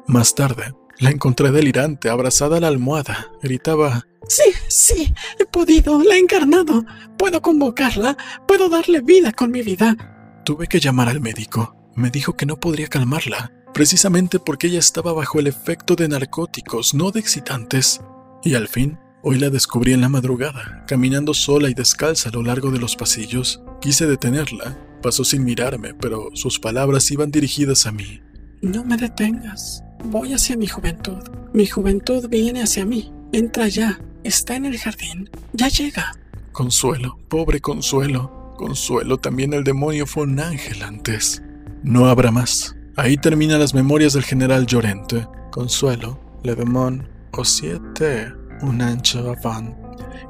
[0.07, 3.31] Más tarde, la encontré delirante, abrazada a la almohada.
[3.43, 6.85] Gritaba, Sí, sí, he podido, la he encarnado.
[7.17, 8.17] Puedo convocarla,
[8.47, 10.43] puedo darle vida con mi vida.
[10.45, 11.77] Tuve que llamar al médico.
[11.95, 16.95] Me dijo que no podría calmarla, precisamente porque ella estaba bajo el efecto de narcóticos,
[16.95, 18.01] no de excitantes.
[18.43, 22.43] Y al fin, hoy la descubrí en la madrugada, caminando sola y descalza a lo
[22.43, 23.63] largo de los pasillos.
[23.81, 24.77] Quise detenerla,
[25.07, 28.21] pasó sin mirarme, pero sus palabras iban dirigidas a mí.
[28.61, 29.85] No me detengas.
[30.07, 31.23] Voy hacia mi juventud.
[31.53, 33.13] Mi juventud viene hacia mí.
[33.33, 34.01] Entra ya.
[34.25, 35.31] Está en el jardín.
[35.53, 36.13] Ya llega.
[36.51, 38.53] Consuelo, pobre Consuelo.
[38.57, 41.41] Consuelo, también el demonio fue un ángel antes.
[41.85, 42.75] No habrá más.
[42.97, 45.25] Ahí terminan las memorias del general Llorente.
[45.53, 49.77] Consuelo, Le Demon, o siete, un ancho afán.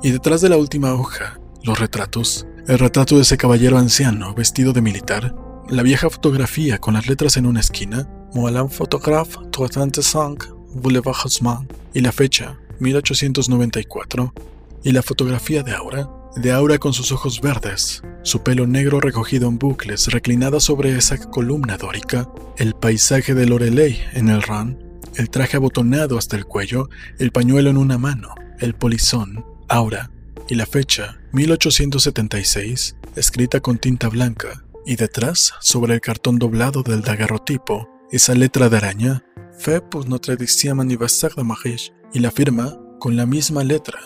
[0.03, 2.47] Y detrás de la última hoja, los retratos.
[2.69, 5.37] El retrato de ese caballero anciano, vestido de militar.
[5.69, 8.09] La vieja fotografía con las letras en una esquina.
[8.35, 11.69] Moalan Photograph 35 Boulevard Haussmann.
[11.95, 14.35] Y la fecha, 1894.
[14.83, 16.11] Y la fotografía de Aura.
[16.35, 21.19] De Aura con sus ojos verdes, su pelo negro recogido en bucles, reclinada sobre esa
[21.19, 24.77] columna dórica, el paisaje de Loreley en el Ran,
[25.15, 30.11] el traje abotonado hasta el cuello, el pañuelo en una mano, el polizón, Aura,
[30.49, 37.03] y la fecha, 1876, escrita con tinta blanca, y detrás, sobre el cartón doblado del
[37.03, 39.23] daguerrotipo, esa letra de araña,
[39.59, 43.99] Fait pour notre dixième anniversaire de mariage, y la firma, con la misma letra,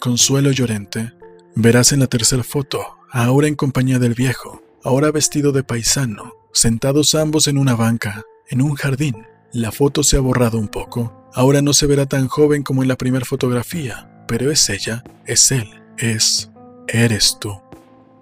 [0.00, 1.12] Consuelo Llorente.
[1.56, 2.80] Verás en la tercera foto,
[3.10, 8.62] ahora en compañía del viejo, ahora vestido de paisano, sentados ambos en una banca, en
[8.62, 9.26] un jardín.
[9.52, 12.88] La foto se ha borrado un poco, ahora no se verá tan joven como en
[12.88, 15.68] la primera fotografía, pero es ella, es él,
[15.98, 16.50] es,
[16.88, 17.60] eres tú.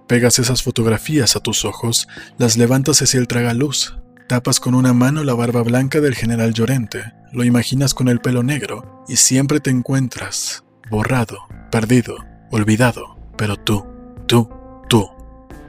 [0.06, 2.08] Pegas esas fotografías a tus ojos,
[2.38, 3.96] las levantas hacia el tragaluz,
[4.28, 8.42] tapas con una mano la barba blanca del general Llorente, lo imaginas con el pelo
[8.42, 11.38] negro y siempre te encuentras borrado,
[11.70, 12.16] perdido,
[12.50, 13.84] olvidado, pero tú,
[14.26, 14.48] tú,
[14.88, 15.08] tú.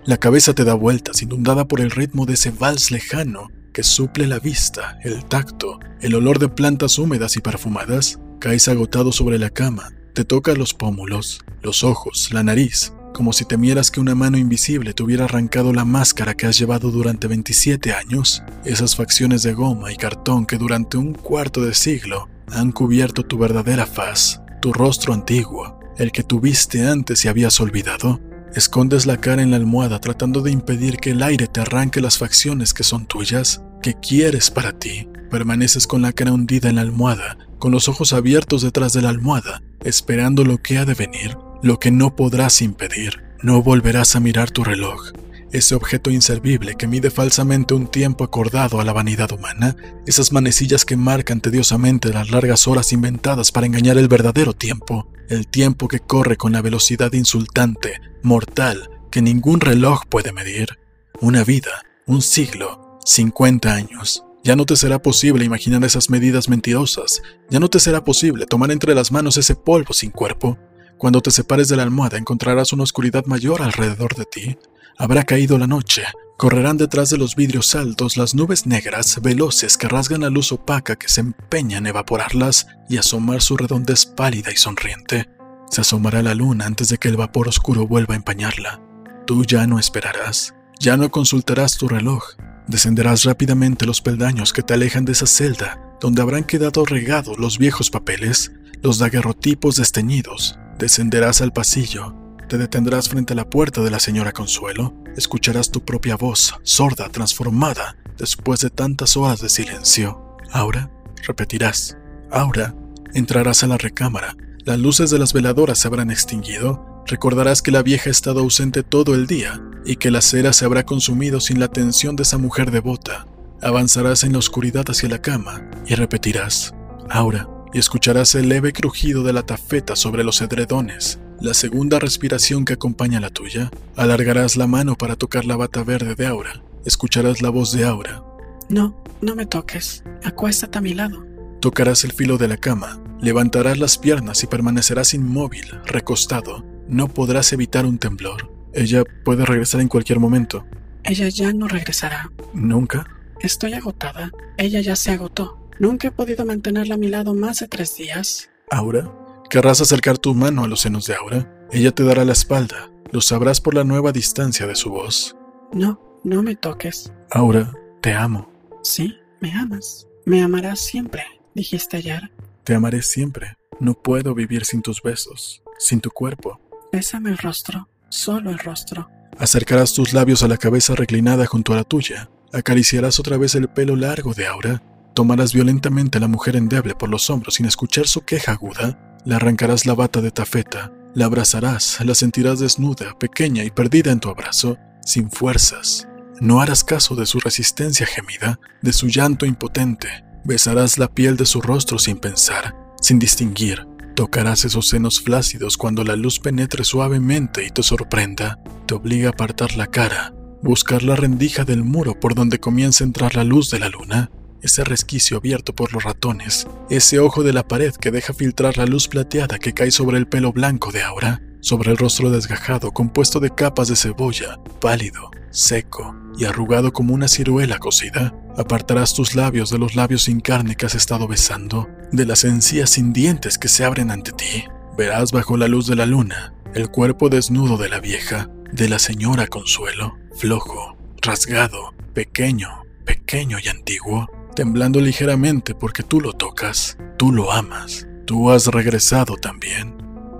[0.05, 4.27] La cabeza te da vueltas, inundada por el ritmo de ese vals lejano que suple
[4.27, 8.19] la vista, el tacto, el olor de plantas húmedas y perfumadas.
[8.39, 13.43] Caes agotado sobre la cama, te tocas los pómulos, los ojos, la nariz, como si
[13.43, 17.91] temieras que una mano invisible te hubiera arrancado la máscara que has llevado durante 27
[17.93, 23.23] años, esas facciones de goma y cartón que durante un cuarto de siglo han cubierto
[23.23, 28.21] tu verdadera faz, tu rostro antiguo, el que tuviste antes y habías olvidado.
[28.55, 32.17] Escondes la cara en la almohada tratando de impedir que el aire te arranque las
[32.17, 35.09] facciones que son tuyas, que quieres para ti.
[35.29, 39.09] Permaneces con la cara hundida en la almohada, con los ojos abiertos detrás de la
[39.09, 43.23] almohada, esperando lo que ha de venir, lo que no podrás impedir.
[43.41, 45.11] No volverás a mirar tu reloj,
[45.51, 49.75] ese objeto inservible que mide falsamente un tiempo acordado a la vanidad humana,
[50.05, 55.47] esas manecillas que marcan tediosamente las largas horas inventadas para engañar el verdadero tiempo, el
[55.47, 60.77] tiempo que corre con la velocidad insultante, mortal, que ningún reloj puede medir.
[61.21, 64.23] Una vida, un siglo, 50 años.
[64.45, 68.71] Ya no te será posible imaginar esas medidas mentirosas, ya no te será posible tomar
[68.71, 70.57] entre las manos ese polvo sin cuerpo.
[70.97, 74.57] Cuando te separes de la almohada encontrarás una oscuridad mayor alrededor de ti,
[74.97, 76.03] Habrá caído la noche,
[76.37, 80.97] Correrán detrás de los vidrios altos las nubes negras, veloces que rasgan la luz opaca
[80.97, 85.29] que se empeña en evaporarlas y asomar su redondez pálida y sonriente.
[85.69, 88.81] Se asomará la luna antes de que el vapor oscuro vuelva a empañarla.
[89.25, 92.23] Tú ya no esperarás, ya no consultarás tu reloj,
[92.67, 97.57] descenderás rápidamente los peldaños que te alejan de esa celda donde habrán quedado regados los
[97.57, 98.51] viejos papeles,
[98.81, 100.59] los daguerrotipos desteñidos.
[100.77, 102.15] Descenderás al pasillo,
[102.49, 107.09] te detendrás frente a la puerta de la señora Consuelo, escucharás tu propia voz, sorda,
[107.09, 110.37] transformada, después de tantas horas de silencio.
[110.51, 110.91] Ahora,
[111.25, 111.97] repetirás.
[112.31, 112.75] Ahora,
[113.13, 117.83] entrarás a la recámara, las luces de las veladoras se habrán extinguido, recordarás que la
[117.83, 121.59] vieja ha estado ausente todo el día y que la cera se habrá consumido sin
[121.59, 123.27] la atención de esa mujer devota.
[123.61, 126.73] Avanzarás en la oscuridad hacia la cama y repetirás.
[127.09, 132.65] Ahora, y escucharás el leve crujido de la tafeta sobre los edredones, la segunda respiración
[132.65, 133.69] que acompaña la tuya.
[133.95, 136.63] Alargarás la mano para tocar la bata verde de Aura.
[136.85, 138.23] Escucharás la voz de Aura.
[138.69, 140.03] No, no me toques.
[140.23, 141.25] Acuéstate a mi lado.
[141.59, 146.63] Tocarás el filo de la cama, levantarás las piernas y permanecerás inmóvil, recostado.
[146.87, 148.51] No podrás evitar un temblor.
[148.73, 150.65] Ella puede regresar en cualquier momento.
[151.03, 152.31] Ella ya no regresará.
[152.53, 153.07] ¿Nunca?
[153.39, 154.31] Estoy agotada.
[154.57, 155.69] Ella ya se agotó.
[155.79, 158.49] Nunca he podido mantenerla a mi lado más de tres días.
[158.71, 159.11] ¿Aura?
[159.49, 161.67] Querrás acercar tu mano a los senos de Aura.
[161.71, 162.89] Ella te dará la espalda.
[163.11, 165.35] Lo sabrás por la nueva distancia de su voz.
[165.73, 167.11] No, no me toques.
[167.31, 168.51] Aura, te amo.
[168.83, 170.07] Sí, me amas.
[170.25, 171.23] Me amarás siempre,
[171.53, 172.31] dijiste ayer.
[172.63, 173.57] Te amaré siempre.
[173.79, 176.59] No puedo vivir sin tus besos, sin tu cuerpo.
[176.95, 179.09] Bésame el rostro, solo el rostro.
[179.37, 182.29] Acercarás tus labios a la cabeza reclinada junto a la tuya.
[182.53, 184.81] Acariciarás otra vez el pelo largo de Aura
[185.13, 189.35] Tomarás violentamente a la mujer endeble por los hombros sin escuchar su queja aguda, le
[189.35, 194.29] arrancarás la bata de tafeta, la abrazarás, la sentirás desnuda, pequeña y perdida en tu
[194.29, 196.07] abrazo, sin fuerzas.
[196.39, 200.07] No harás caso de su resistencia gemida, de su llanto impotente.
[200.45, 203.85] Besarás la piel de su rostro sin pensar, sin distinguir.
[204.15, 208.59] Tocarás esos senos flácidos cuando la luz penetre suavemente y te sorprenda.
[208.87, 213.07] Te obliga a apartar la cara, buscar la rendija del muro por donde comienza a
[213.07, 214.31] entrar la luz de la luna
[214.65, 218.87] ese resquicio abierto por los ratones, ese ojo de la pared que deja filtrar la
[218.87, 223.39] luz plateada que cae sobre el pelo blanco de Aura, sobre el rostro desgajado compuesto
[223.39, 229.71] de capas de cebolla, pálido, seco y arrugado como una ciruela cocida, apartarás tus labios
[229.71, 233.67] de los labios sin carne que has estado besando, de las encías sin dientes que
[233.67, 234.65] se abren ante ti.
[234.95, 238.99] Verás bajo la luz de la luna el cuerpo desnudo de la vieja, de la
[238.99, 247.31] señora Consuelo, flojo, rasgado, pequeño, pequeño y antiguo, temblando ligeramente porque tú lo tocas, tú
[247.31, 249.94] lo amas, tú has regresado también.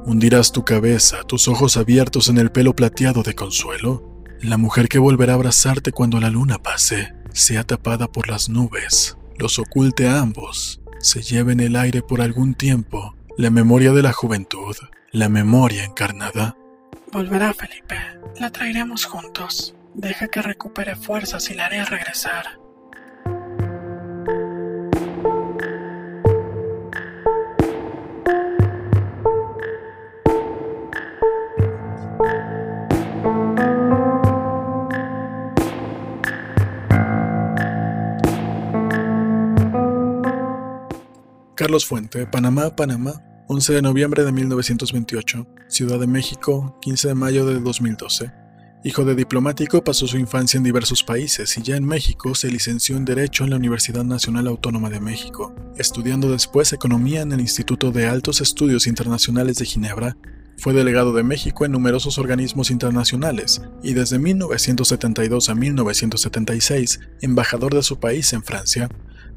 [0.06, 4.24] Hundirás tu cabeza, tus ojos abiertos en el pelo plateado de consuelo.
[4.40, 9.18] La mujer que volverá a abrazarte cuando la luna pase, sea tapada por las nubes,
[9.40, 14.04] los oculte a ambos, se lleve en el aire por algún tiempo la memoria de
[14.04, 14.76] la juventud,
[15.12, 16.56] la memoria encarnada.
[17.12, 17.98] Volverá, Felipe.
[18.40, 19.76] La traeremos juntos.
[19.96, 22.60] Deja que recupere fuerzas y la haré regresar.
[41.76, 47.46] Carlos Fuente, Panamá, Panamá, 11 de noviembre de 1928, Ciudad de México, 15 de mayo
[47.46, 48.32] de 2012.
[48.86, 52.96] Hijo de diplomático, pasó su infancia en diversos países y ya en México se licenció
[52.96, 57.92] en Derecho en la Universidad Nacional Autónoma de México, estudiando después Economía en el Instituto
[57.92, 60.16] de Altos Estudios Internacionales de Ginebra.
[60.58, 67.84] Fue delegado de México en numerosos organismos internacionales y desde 1972 a 1976 embajador de
[67.84, 68.88] su país en Francia,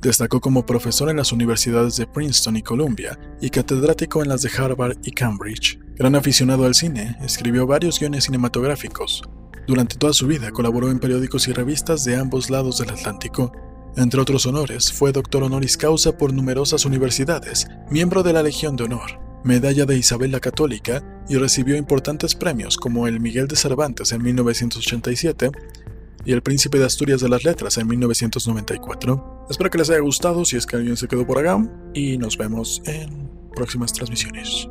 [0.01, 4.51] Destacó como profesor en las universidades de Princeton y Columbia y catedrático en las de
[4.57, 5.81] Harvard y Cambridge.
[5.97, 9.23] Gran aficionado al cine, escribió varios guiones cinematográficos.
[9.67, 13.53] Durante toda su vida colaboró en periódicos y revistas de ambos lados del Atlántico.
[13.97, 18.85] Entre otros honores, fue doctor honoris causa por numerosas universidades, miembro de la Legión de
[18.85, 24.13] Honor, medalla de Isabel la Católica y recibió importantes premios como el Miguel de Cervantes
[24.13, 25.51] en 1987
[26.25, 29.38] y El Príncipe de Asturias de las Letras en 1994.
[29.51, 31.59] Espero que les haya gustado si es que alguien se quedó por acá
[31.95, 34.69] y nos vemos en próximas transmisiones.